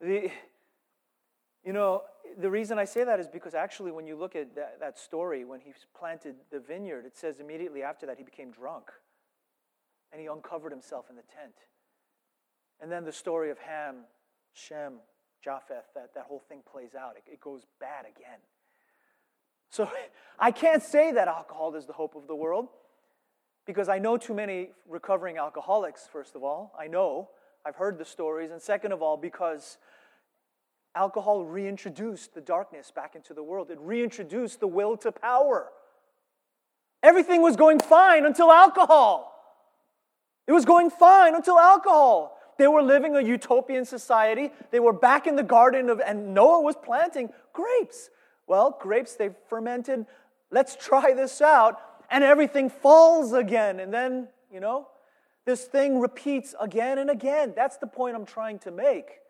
The, 0.00 0.30
you 1.68 1.74
know, 1.74 2.04
the 2.38 2.48
reason 2.48 2.78
I 2.78 2.86
say 2.86 3.04
that 3.04 3.20
is 3.20 3.28
because 3.28 3.52
actually, 3.52 3.92
when 3.92 4.06
you 4.06 4.16
look 4.16 4.34
at 4.34 4.54
that, 4.54 4.80
that 4.80 4.98
story, 4.98 5.44
when 5.44 5.60
he 5.60 5.74
planted 5.94 6.36
the 6.50 6.60
vineyard, 6.60 7.04
it 7.04 7.14
says 7.14 7.40
immediately 7.40 7.82
after 7.82 8.06
that 8.06 8.16
he 8.16 8.24
became 8.24 8.50
drunk 8.50 8.90
and 10.10 10.18
he 10.18 10.28
uncovered 10.28 10.72
himself 10.72 11.10
in 11.10 11.16
the 11.16 11.22
tent. 11.22 11.52
And 12.80 12.90
then 12.90 13.04
the 13.04 13.12
story 13.12 13.50
of 13.50 13.58
Ham, 13.58 13.96
Shem, 14.54 14.94
Japheth, 15.44 15.84
that, 15.94 16.14
that 16.14 16.24
whole 16.24 16.42
thing 16.48 16.62
plays 16.72 16.94
out. 16.98 17.16
It, 17.18 17.34
it 17.34 17.40
goes 17.42 17.66
bad 17.78 18.06
again. 18.06 18.40
So 19.68 19.90
I 20.38 20.52
can't 20.52 20.82
say 20.82 21.12
that 21.12 21.28
alcohol 21.28 21.74
is 21.74 21.84
the 21.84 21.92
hope 21.92 22.14
of 22.14 22.26
the 22.28 22.34
world 22.34 22.68
because 23.66 23.90
I 23.90 23.98
know 23.98 24.16
too 24.16 24.32
many 24.32 24.70
recovering 24.88 25.36
alcoholics, 25.36 26.08
first 26.10 26.34
of 26.34 26.42
all. 26.42 26.72
I 26.80 26.86
know. 26.86 27.28
I've 27.66 27.76
heard 27.76 27.98
the 27.98 28.06
stories. 28.06 28.52
And 28.52 28.62
second 28.62 28.92
of 28.92 29.02
all, 29.02 29.18
because 29.18 29.76
alcohol 30.98 31.44
reintroduced 31.44 32.34
the 32.34 32.40
darkness 32.40 32.90
back 32.90 33.14
into 33.14 33.32
the 33.32 33.42
world, 33.42 33.70
it 33.70 33.78
reintroduced 33.80 34.58
the 34.58 34.66
will 34.66 34.96
to 34.96 35.12
power. 35.12 35.68
Everything 37.02 37.40
was 37.40 37.56
going 37.56 37.78
fine 37.78 38.26
until 38.26 38.50
alcohol. 38.50 39.32
It 40.48 40.52
was 40.52 40.64
going 40.64 40.90
fine 40.90 41.36
until 41.36 41.58
alcohol. 41.58 42.36
They 42.58 42.66
were 42.66 42.82
living 42.82 43.14
a 43.14 43.20
utopian 43.20 43.84
society. 43.84 44.50
They 44.72 44.80
were 44.80 44.92
back 44.92 45.28
in 45.28 45.36
the 45.36 45.44
garden 45.44 45.88
of, 45.88 46.00
and 46.00 46.34
Noah 46.34 46.60
was 46.60 46.74
planting 46.74 47.30
grapes. 47.52 48.10
Well, 48.48 48.76
grapes, 48.80 49.14
they've 49.14 49.36
fermented. 49.48 50.06
Let's 50.50 50.74
try 50.74 51.14
this 51.14 51.40
out. 51.40 51.80
And 52.10 52.24
everything 52.24 52.70
falls 52.70 53.32
again. 53.32 53.78
And 53.78 53.94
then, 53.94 54.28
you 54.52 54.58
know, 54.58 54.88
this 55.44 55.64
thing 55.66 56.00
repeats 56.00 56.56
again 56.60 56.98
and 56.98 57.10
again. 57.10 57.52
That's 57.54 57.76
the 57.76 57.86
point 57.86 58.16
I'm 58.16 58.26
trying 58.26 58.58
to 58.60 58.72
make. 58.72 59.20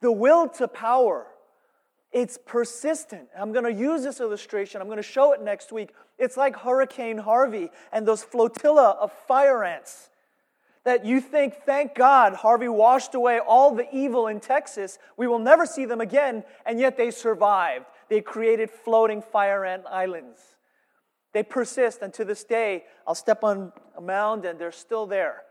The 0.00 0.12
will 0.12 0.48
to 0.50 0.68
power, 0.68 1.26
it's 2.12 2.38
persistent. 2.44 3.28
I'm 3.38 3.52
going 3.52 3.64
to 3.64 3.72
use 3.72 4.02
this 4.02 4.20
illustration. 4.20 4.80
I'm 4.80 4.86
going 4.86 4.96
to 4.98 5.02
show 5.02 5.32
it 5.32 5.42
next 5.42 5.72
week. 5.72 5.90
It's 6.18 6.36
like 6.36 6.56
Hurricane 6.56 7.18
Harvey 7.18 7.70
and 7.92 8.06
those 8.06 8.22
flotilla 8.22 8.96
of 9.00 9.12
fire 9.12 9.64
ants 9.64 10.10
that 10.86 11.04
you 11.04 11.20
think, 11.20 11.56
thank 11.66 11.96
God, 11.96 12.32
Harvey 12.34 12.68
washed 12.68 13.16
away 13.16 13.40
all 13.40 13.74
the 13.74 13.88
evil 13.92 14.28
in 14.28 14.38
Texas. 14.38 14.98
We 15.16 15.26
will 15.26 15.40
never 15.40 15.66
see 15.66 15.84
them 15.84 16.00
again, 16.00 16.44
and 16.64 16.78
yet 16.78 16.96
they 16.96 17.10
survived. 17.10 17.86
They 18.08 18.20
created 18.20 18.70
floating 18.70 19.20
fire 19.20 19.64
ant 19.64 19.84
islands. 19.86 20.38
They 21.32 21.42
persist, 21.42 22.02
and 22.02 22.14
to 22.14 22.24
this 22.24 22.44
day, 22.44 22.84
I'll 23.04 23.16
step 23.16 23.42
on 23.42 23.72
a 23.96 24.00
mound 24.00 24.44
and 24.44 24.60
they're 24.60 24.70
still 24.70 25.06
there. 25.06 25.42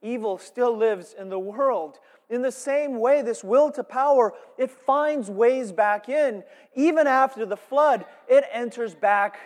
Evil 0.00 0.38
still 0.38 0.76
lives 0.76 1.14
in 1.18 1.28
the 1.28 1.40
world. 1.40 1.98
In 2.30 2.42
the 2.42 2.52
same 2.52 2.98
way, 3.00 3.22
this 3.22 3.44
will 3.44 3.70
to 3.72 3.84
power, 3.84 4.32
it 4.58 4.70
finds 4.70 5.30
ways 5.30 5.72
back 5.72 6.08
in. 6.08 6.42
Even 6.74 7.06
after 7.06 7.44
the 7.44 7.56
flood, 7.56 8.06
it 8.28 8.44
enters 8.50 8.94
back 8.94 9.38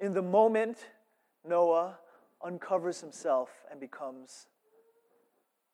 in 0.00 0.14
the 0.14 0.22
moment 0.22 0.78
Noah 1.46 1.98
uncovers 2.42 3.00
himself 3.00 3.50
and 3.70 3.78
becomes 3.78 4.46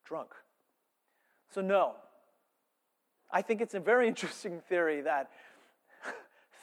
drunk. 0.04 0.30
So, 1.50 1.60
no. 1.60 1.94
I 3.30 3.42
think 3.42 3.60
it's 3.60 3.74
a 3.74 3.80
very 3.80 4.08
interesting 4.08 4.60
theory 4.68 5.02
that 5.02 5.30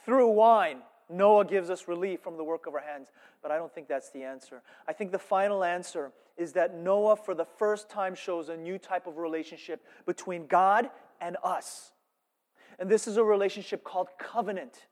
through 0.04 0.30
wine, 0.30 0.78
Noah 1.08 1.44
gives 1.44 1.70
us 1.70 1.86
relief 1.88 2.20
from 2.20 2.36
the 2.36 2.44
work 2.44 2.66
of 2.66 2.74
our 2.74 2.80
hands, 2.80 3.08
but 3.42 3.50
I 3.50 3.56
don't 3.56 3.72
think 3.72 3.88
that's 3.88 4.10
the 4.10 4.24
answer. 4.24 4.62
I 4.88 4.92
think 4.92 5.12
the 5.12 5.18
final 5.18 5.62
answer 5.62 6.12
is 6.36 6.52
that 6.52 6.76
Noah, 6.76 7.16
for 7.16 7.34
the 7.34 7.44
first 7.44 7.88
time, 7.88 8.14
shows 8.14 8.48
a 8.48 8.56
new 8.56 8.78
type 8.78 9.06
of 9.06 9.16
relationship 9.16 9.84
between 10.04 10.46
God 10.46 10.90
and 11.20 11.36
us. 11.42 11.92
And 12.78 12.90
this 12.90 13.06
is 13.06 13.16
a 13.16 13.24
relationship 13.24 13.84
called 13.84 14.08
covenant. 14.18 14.86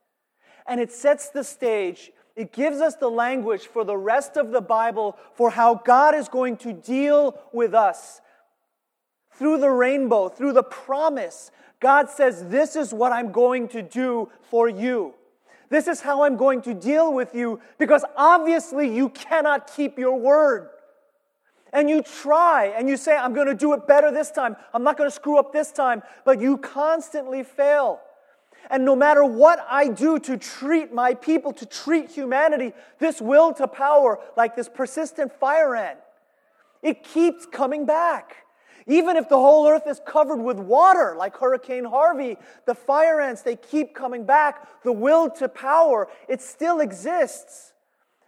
And 0.67 0.79
it 0.79 0.91
sets 0.91 1.29
the 1.29 1.43
stage, 1.43 2.11
it 2.35 2.51
gives 2.51 2.81
us 2.81 2.95
the 2.95 3.09
language 3.09 3.67
for 3.67 3.83
the 3.83 3.97
rest 3.97 4.35
of 4.35 4.51
the 4.51 4.61
Bible 4.61 5.17
for 5.35 5.51
how 5.51 5.75
God 5.75 6.15
is 6.15 6.27
going 6.27 6.57
to 6.57 6.73
deal 6.73 7.39
with 7.53 7.73
us. 7.73 8.21
Through 9.35 9.59
the 9.59 9.69
rainbow, 9.69 10.29
through 10.29 10.53
the 10.53 10.63
promise 10.63 11.51
God 11.79 12.09
says, 12.09 12.47
This 12.47 12.75
is 12.75 12.93
what 12.93 13.11
I'm 13.11 13.31
going 13.31 13.67
to 13.69 13.81
do 13.81 14.29
for 14.49 14.67
you. 14.67 15.13
This 15.69 15.87
is 15.87 16.01
how 16.01 16.23
I'm 16.23 16.37
going 16.37 16.61
to 16.63 16.73
deal 16.73 17.13
with 17.13 17.35
you 17.35 17.59
because 17.77 18.03
obviously 18.15 18.93
you 18.93 19.09
cannot 19.09 19.71
keep 19.75 19.97
your 19.97 20.17
word. 20.17 20.69
And 21.75 21.89
you 21.89 22.01
try 22.01 22.67
and 22.67 22.87
you 22.87 22.95
say, 22.95 23.17
I'm 23.17 23.33
going 23.33 23.47
to 23.47 23.53
do 23.53 23.73
it 23.73 23.85
better 23.85 24.09
this 24.09 24.31
time. 24.31 24.55
I'm 24.73 24.81
not 24.81 24.97
going 24.97 25.09
to 25.09 25.13
screw 25.13 25.37
up 25.37 25.51
this 25.51 25.73
time. 25.73 26.03
But 26.23 26.39
you 26.39 26.57
constantly 26.57 27.43
fail. 27.43 27.99
And 28.69 28.85
no 28.85 28.95
matter 28.95 29.25
what 29.25 29.59
I 29.69 29.89
do 29.89 30.17
to 30.19 30.37
treat 30.37 30.93
my 30.93 31.13
people, 31.13 31.51
to 31.51 31.65
treat 31.65 32.09
humanity, 32.09 32.71
this 32.97 33.21
will 33.21 33.53
to 33.55 33.67
power, 33.67 34.19
like 34.37 34.55
this 34.55 34.69
persistent 34.69 35.33
fire 35.37 35.75
ant, 35.75 35.99
It 36.81 37.03
keeps 37.03 37.45
coming 37.45 37.85
back. 37.85 38.37
Even 38.87 39.17
if 39.17 39.27
the 39.27 39.37
whole 39.37 39.67
earth 39.67 39.85
is 39.85 39.99
covered 40.05 40.41
with 40.41 40.57
water, 40.57 41.15
like 41.17 41.35
Hurricane 41.35 41.83
Harvey, 41.83 42.37
the 42.65 42.75
fire 42.75 43.19
ants, 43.19 43.41
they 43.41 43.57
keep 43.57 43.93
coming 43.93 44.23
back. 44.23 44.83
The 44.83 44.93
will 44.93 45.29
to 45.31 45.49
power, 45.49 46.07
it 46.29 46.41
still 46.41 46.79
exists. 46.79 47.73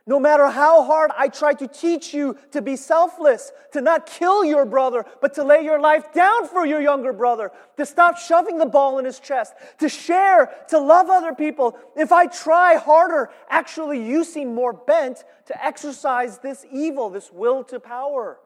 No 0.10 0.22
matter 0.22 0.48
how 0.48 0.84
hard 0.84 1.12
I 1.18 1.28
try 1.28 1.54
to 1.56 1.68
teach 1.68 2.14
you 2.14 2.38
to 2.52 2.62
be 2.62 2.78
selfless, 2.78 3.52
to 3.74 3.82
not 3.82 4.06
kill 4.06 4.46
your 4.46 4.66
brother, 4.66 5.06
but 5.22 5.34
to 5.34 5.44
lay 5.44 5.66
your 5.66 5.82
life 5.82 6.14
down 6.14 6.48
for 6.48 6.66
your 6.66 6.80
younger 6.80 7.12
brother, 7.12 7.52
to 7.76 7.86
stop 7.86 8.18
shoving 8.18 8.58
the 8.58 8.66
ball 8.66 9.00
in 9.00 9.06
his 9.06 9.20
chest, 9.20 9.54
to 9.80 9.90
share, 9.90 10.50
to 10.70 10.80
love 10.80 11.10
other 11.10 11.36
people, 11.36 11.78
if 11.98 12.14
I 12.14 12.28
try 12.28 12.78
harder, 12.78 13.30
actually 13.50 14.02
you 14.02 14.24
seem 14.24 14.56
more 14.56 14.72
bent 14.72 15.26
to 15.48 15.66
exercise 15.66 16.38
this 16.40 16.66
evil, 16.72 17.10
this 17.10 17.30
will 17.30 17.66
to 17.66 17.78
power. 17.78 18.40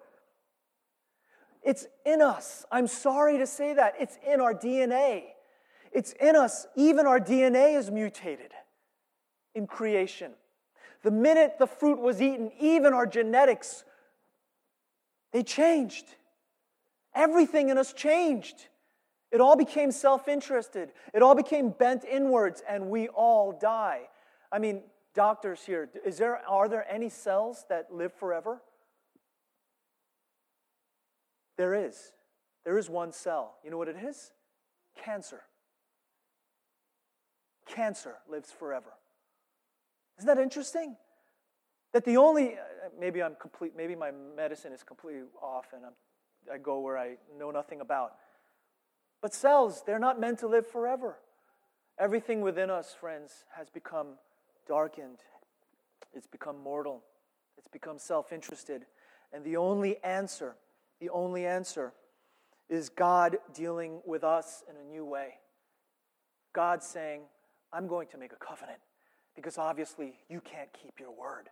It's 1.61 1.85
in 2.07 2.23
us. 2.23 2.65
I'm 2.71 2.87
sorry 2.87 3.37
to 3.37 3.45
say 3.45 3.75
that. 3.75 3.93
It's 3.99 4.17
in 4.27 4.41
our 4.41 4.55
DNA. 4.55 5.25
It's 5.91 6.13
in 6.13 6.35
us. 6.35 6.65
Even 6.75 7.05
our 7.05 7.19
DNA 7.19 7.77
is 7.77 7.91
mutated 7.91 8.51
in 9.53 9.67
creation. 9.67 10.31
The 11.03 11.11
minute 11.11 11.55
the 11.57 11.67
fruit 11.67 11.99
was 11.99 12.21
eaten, 12.21 12.51
even 12.59 12.93
our 12.93 13.07
genetics, 13.07 13.83
they 15.33 15.43
changed. 15.43 16.05
Everything 17.15 17.69
in 17.69 17.77
us 17.77 17.93
changed. 17.93 18.67
It 19.31 19.41
all 19.41 19.55
became 19.55 19.91
self 19.91 20.27
interested. 20.27 20.91
It 21.13 21.21
all 21.21 21.35
became 21.35 21.69
bent 21.69 22.03
inwards, 22.03 22.61
and 22.67 22.89
we 22.89 23.07
all 23.07 23.51
die. 23.51 24.09
I 24.51 24.59
mean, 24.59 24.83
doctors 25.15 25.63
here, 25.63 25.89
is 26.05 26.17
there, 26.17 26.37
are 26.47 26.67
there 26.67 26.85
any 26.91 27.09
cells 27.09 27.65
that 27.69 27.93
live 27.93 28.13
forever? 28.13 28.61
There 31.57 31.73
is. 31.73 32.11
There 32.65 32.77
is 32.77 32.89
one 32.89 33.13
cell. 33.13 33.55
You 33.63 33.71
know 33.71 33.77
what 33.77 33.87
it 33.87 33.97
is? 33.97 34.31
Cancer. 35.03 35.41
Cancer 37.67 38.15
lives 38.29 38.51
forever. 38.51 38.93
Isn't 40.17 40.27
that 40.27 40.41
interesting? 40.41 40.95
That 41.93 42.05
the 42.05 42.17
only, 42.17 42.53
uh, 42.53 42.89
maybe 42.99 43.21
I'm 43.21 43.35
complete, 43.39 43.73
maybe 43.75 43.95
my 43.95 44.11
medicine 44.11 44.71
is 44.71 44.83
completely 44.83 45.23
off 45.41 45.67
and 45.73 45.85
I'm, 45.85 45.93
I 46.53 46.57
go 46.57 46.79
where 46.79 46.97
I 46.97 47.15
know 47.37 47.51
nothing 47.51 47.81
about. 47.81 48.13
But 49.21 49.33
cells, 49.33 49.83
they're 49.85 49.99
not 49.99 50.19
meant 50.19 50.39
to 50.39 50.47
live 50.47 50.67
forever. 50.67 51.17
Everything 51.99 52.41
within 52.41 52.69
us, 52.69 52.95
friends, 52.99 53.45
has 53.57 53.69
become 53.69 54.17
darkened. 54.67 55.19
It's 56.13 56.27
become 56.27 56.59
mortal. 56.61 57.03
It's 57.57 57.67
become 57.67 57.99
self 57.99 58.31
interested. 58.31 58.85
And 59.33 59.43
the 59.43 59.57
only 59.57 59.97
answer, 60.03 60.55
the 60.99 61.09
only 61.09 61.45
answer 61.45 61.93
is 62.69 62.89
God 62.89 63.37
dealing 63.53 64.01
with 64.05 64.23
us 64.23 64.63
in 64.69 64.75
a 64.77 64.89
new 64.89 65.05
way. 65.05 65.35
God 66.53 66.81
saying, 66.81 67.21
I'm 67.71 67.87
going 67.87 68.07
to 68.09 68.17
make 68.17 68.33
a 68.33 68.37
covenant 68.37 68.79
because 69.35 69.57
obviously 69.57 70.13
you 70.29 70.41
can't 70.41 70.69
keep 70.73 70.99
your 70.99 71.11
word. 71.11 71.49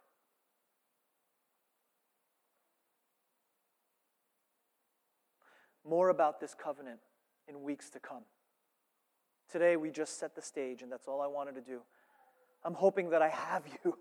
More 5.87 6.09
about 6.09 6.39
this 6.39 6.53
covenant 6.53 6.99
in 7.47 7.63
weeks 7.63 7.89
to 7.91 7.99
come. 7.99 8.23
Today, 9.51 9.75
we 9.75 9.89
just 9.89 10.19
set 10.19 10.35
the 10.35 10.41
stage, 10.41 10.83
and 10.83 10.91
that's 10.91 11.07
all 11.07 11.21
I 11.21 11.27
wanted 11.27 11.55
to 11.55 11.61
do. 11.61 11.81
I'm 12.63 12.75
hoping 12.75 13.09
that 13.09 13.21
I 13.21 13.29
have 13.29 13.63
you 13.83 13.97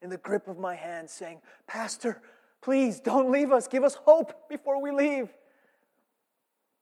in 0.00 0.10
the 0.10 0.16
grip 0.16 0.48
of 0.48 0.58
my 0.58 0.74
hand 0.74 1.10
saying, 1.10 1.40
Pastor, 1.66 2.22
please 2.62 3.00
don't 3.00 3.30
leave 3.30 3.52
us. 3.52 3.68
Give 3.68 3.84
us 3.84 3.94
hope 3.94 4.48
before 4.48 4.80
we 4.80 4.90
leave. 4.90 5.28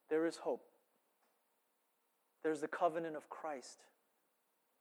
There 0.09 0.26
is 0.26 0.37
hope. 0.37 0.62
There's 2.45 2.61
the 2.61 2.68
covenant 2.68 3.16
of 3.16 3.28
Christ. 3.28 3.80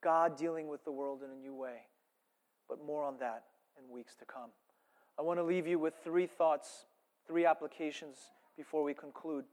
God 0.05 0.37
dealing 0.37 0.67
with 0.67 0.85
the 0.85 0.91
world 0.91 1.21
in 1.23 1.31
a 1.31 1.41
new 1.41 1.55
way. 1.55 1.87
But 2.69 2.77
more 2.85 3.03
on 3.03 3.15
that 3.21 3.45
in 3.75 3.91
weeks 3.91 4.13
to 4.17 4.25
come. 4.25 4.51
I 5.17 5.23
want 5.23 5.39
to 5.39 5.43
leave 5.43 5.65
you 5.65 5.79
with 5.79 5.95
three 6.03 6.27
thoughts, 6.27 6.85
three 7.27 7.43
applications 7.43 8.19
before 8.55 8.83
we 8.83 8.93
conclude. 8.93 9.45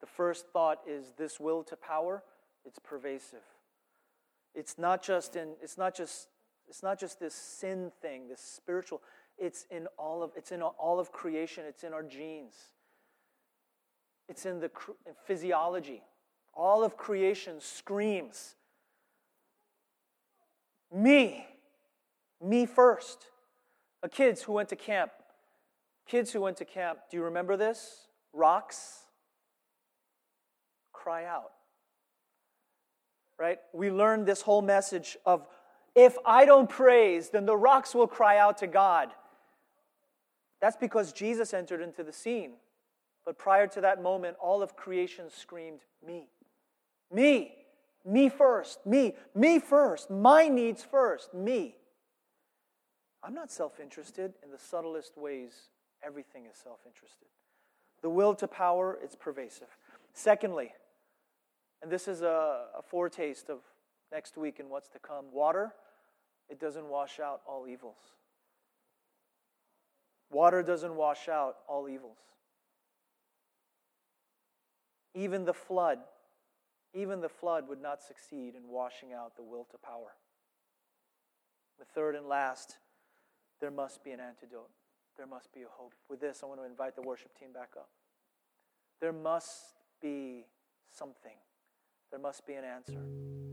The 0.00 0.06
first 0.06 0.46
thought 0.54 0.78
is 0.88 1.12
this 1.18 1.38
will 1.38 1.62
to 1.64 1.76
power, 1.76 2.22
it's 2.64 2.78
pervasive. 2.78 3.44
It's 4.54 4.78
not 4.78 5.02
just 5.02 5.36
in 5.36 5.50
it's 5.62 5.76
not 5.76 5.94
just 5.94 6.28
it's 6.66 6.82
not 6.82 6.98
just 6.98 7.20
this 7.20 7.34
sin 7.34 7.92
thing, 8.00 8.28
this 8.28 8.40
spiritual, 8.40 9.02
it's 9.36 9.66
in 9.70 9.86
all 9.98 10.22
of 10.22 10.30
it's 10.34 10.50
in 10.50 10.62
all 10.62 10.98
of 10.98 11.12
creation, 11.12 11.64
it's 11.68 11.84
in 11.84 11.92
our 11.92 12.02
genes. 12.02 12.54
It's 14.30 14.46
in 14.46 14.60
the 14.60 14.70
in 15.06 15.12
physiology. 15.26 16.02
All 16.54 16.82
of 16.82 16.96
creation 16.96 17.60
screams 17.60 18.56
me. 20.94 21.46
Me 22.42 22.66
first. 22.66 23.26
Uh, 24.02 24.08
kids 24.08 24.42
who 24.42 24.52
went 24.52 24.68
to 24.70 24.76
camp. 24.76 25.12
Kids 26.06 26.32
who 26.32 26.40
went 26.40 26.56
to 26.58 26.64
camp, 26.64 26.98
do 27.10 27.16
you 27.16 27.24
remember 27.24 27.56
this? 27.56 28.08
Rocks 28.32 28.98
cry 30.92 31.24
out. 31.24 31.52
Right? 33.38 33.58
We 33.72 33.90
learned 33.90 34.26
this 34.26 34.42
whole 34.42 34.62
message 34.62 35.16
of 35.24 35.46
if 35.94 36.16
I 36.24 36.44
don't 36.44 36.68
praise, 36.68 37.30
then 37.30 37.44
the 37.44 37.56
rocks 37.56 37.94
will 37.94 38.06
cry 38.06 38.38
out 38.38 38.58
to 38.58 38.66
God. 38.66 39.10
That's 40.60 40.76
because 40.76 41.12
Jesus 41.12 41.52
entered 41.52 41.82
into 41.82 42.02
the 42.02 42.12
scene. 42.12 42.54
But 43.24 43.38
prior 43.38 43.66
to 43.68 43.80
that 43.82 44.02
moment, 44.02 44.36
all 44.40 44.62
of 44.62 44.76
creation 44.76 45.26
screamed, 45.28 45.80
Me. 46.04 46.28
Me. 47.12 47.54
Me 48.04 48.28
first, 48.28 48.84
me, 48.84 49.14
me 49.34 49.58
first, 49.58 50.10
my 50.10 50.48
needs 50.48 50.82
first, 50.82 51.32
me. 51.32 51.76
I'm 53.22 53.34
not 53.34 53.50
self 53.52 53.78
interested. 53.78 54.34
In 54.42 54.50
the 54.50 54.58
subtlest 54.58 55.16
ways, 55.16 55.52
everything 56.02 56.46
is 56.46 56.56
self 56.56 56.80
interested. 56.86 57.28
The 58.02 58.10
will 58.10 58.34
to 58.34 58.48
power, 58.48 58.98
it's 59.02 59.14
pervasive. 59.14 59.68
Secondly, 60.12 60.72
and 61.82 61.90
this 61.90 62.08
is 62.08 62.22
a, 62.22 62.66
a, 62.78 62.82
foretaste 62.82 63.48
of 63.48 63.58
next 64.12 64.36
week 64.36 64.60
and 64.60 64.68
what's 64.68 64.88
to 64.90 64.98
come 64.98 65.26
water, 65.32 65.72
it 66.48 66.60
doesn't 66.60 66.88
wash 66.88 67.18
out 67.18 67.40
all 67.46 67.66
evils. 67.68 67.96
Water 70.30 70.62
doesn't 70.62 70.94
wash 70.94 71.28
out 71.28 71.56
all 71.68 71.88
evils. 71.88 72.18
Even 75.14 75.44
the 75.44 75.54
flood 75.54 75.98
even 76.94 77.20
the 77.20 77.28
flood 77.28 77.68
would 77.68 77.80
not 77.80 78.02
succeed 78.02 78.54
in 78.54 78.68
washing 78.68 79.12
out 79.12 79.36
the 79.36 79.42
will 79.42 79.66
to 79.70 79.78
power. 79.78 80.14
The 81.78 81.84
third 81.84 82.14
and 82.14 82.26
last, 82.28 82.76
there 83.60 83.70
must 83.70 84.04
be 84.04 84.10
an 84.10 84.20
antidote. 84.20 84.70
There 85.16 85.26
must 85.26 85.52
be 85.52 85.62
a 85.62 85.68
hope. 85.70 85.94
With 86.08 86.20
this, 86.20 86.40
I 86.42 86.46
want 86.46 86.60
to 86.60 86.66
invite 86.66 86.96
the 86.96 87.02
worship 87.02 87.38
team 87.38 87.52
back 87.52 87.70
up. 87.76 87.88
There 89.00 89.12
must 89.12 89.74
be 90.00 90.46
something. 90.90 91.36
There 92.10 92.20
must 92.20 92.46
be 92.46 92.54
an 92.54 92.64
answer. 92.64 93.51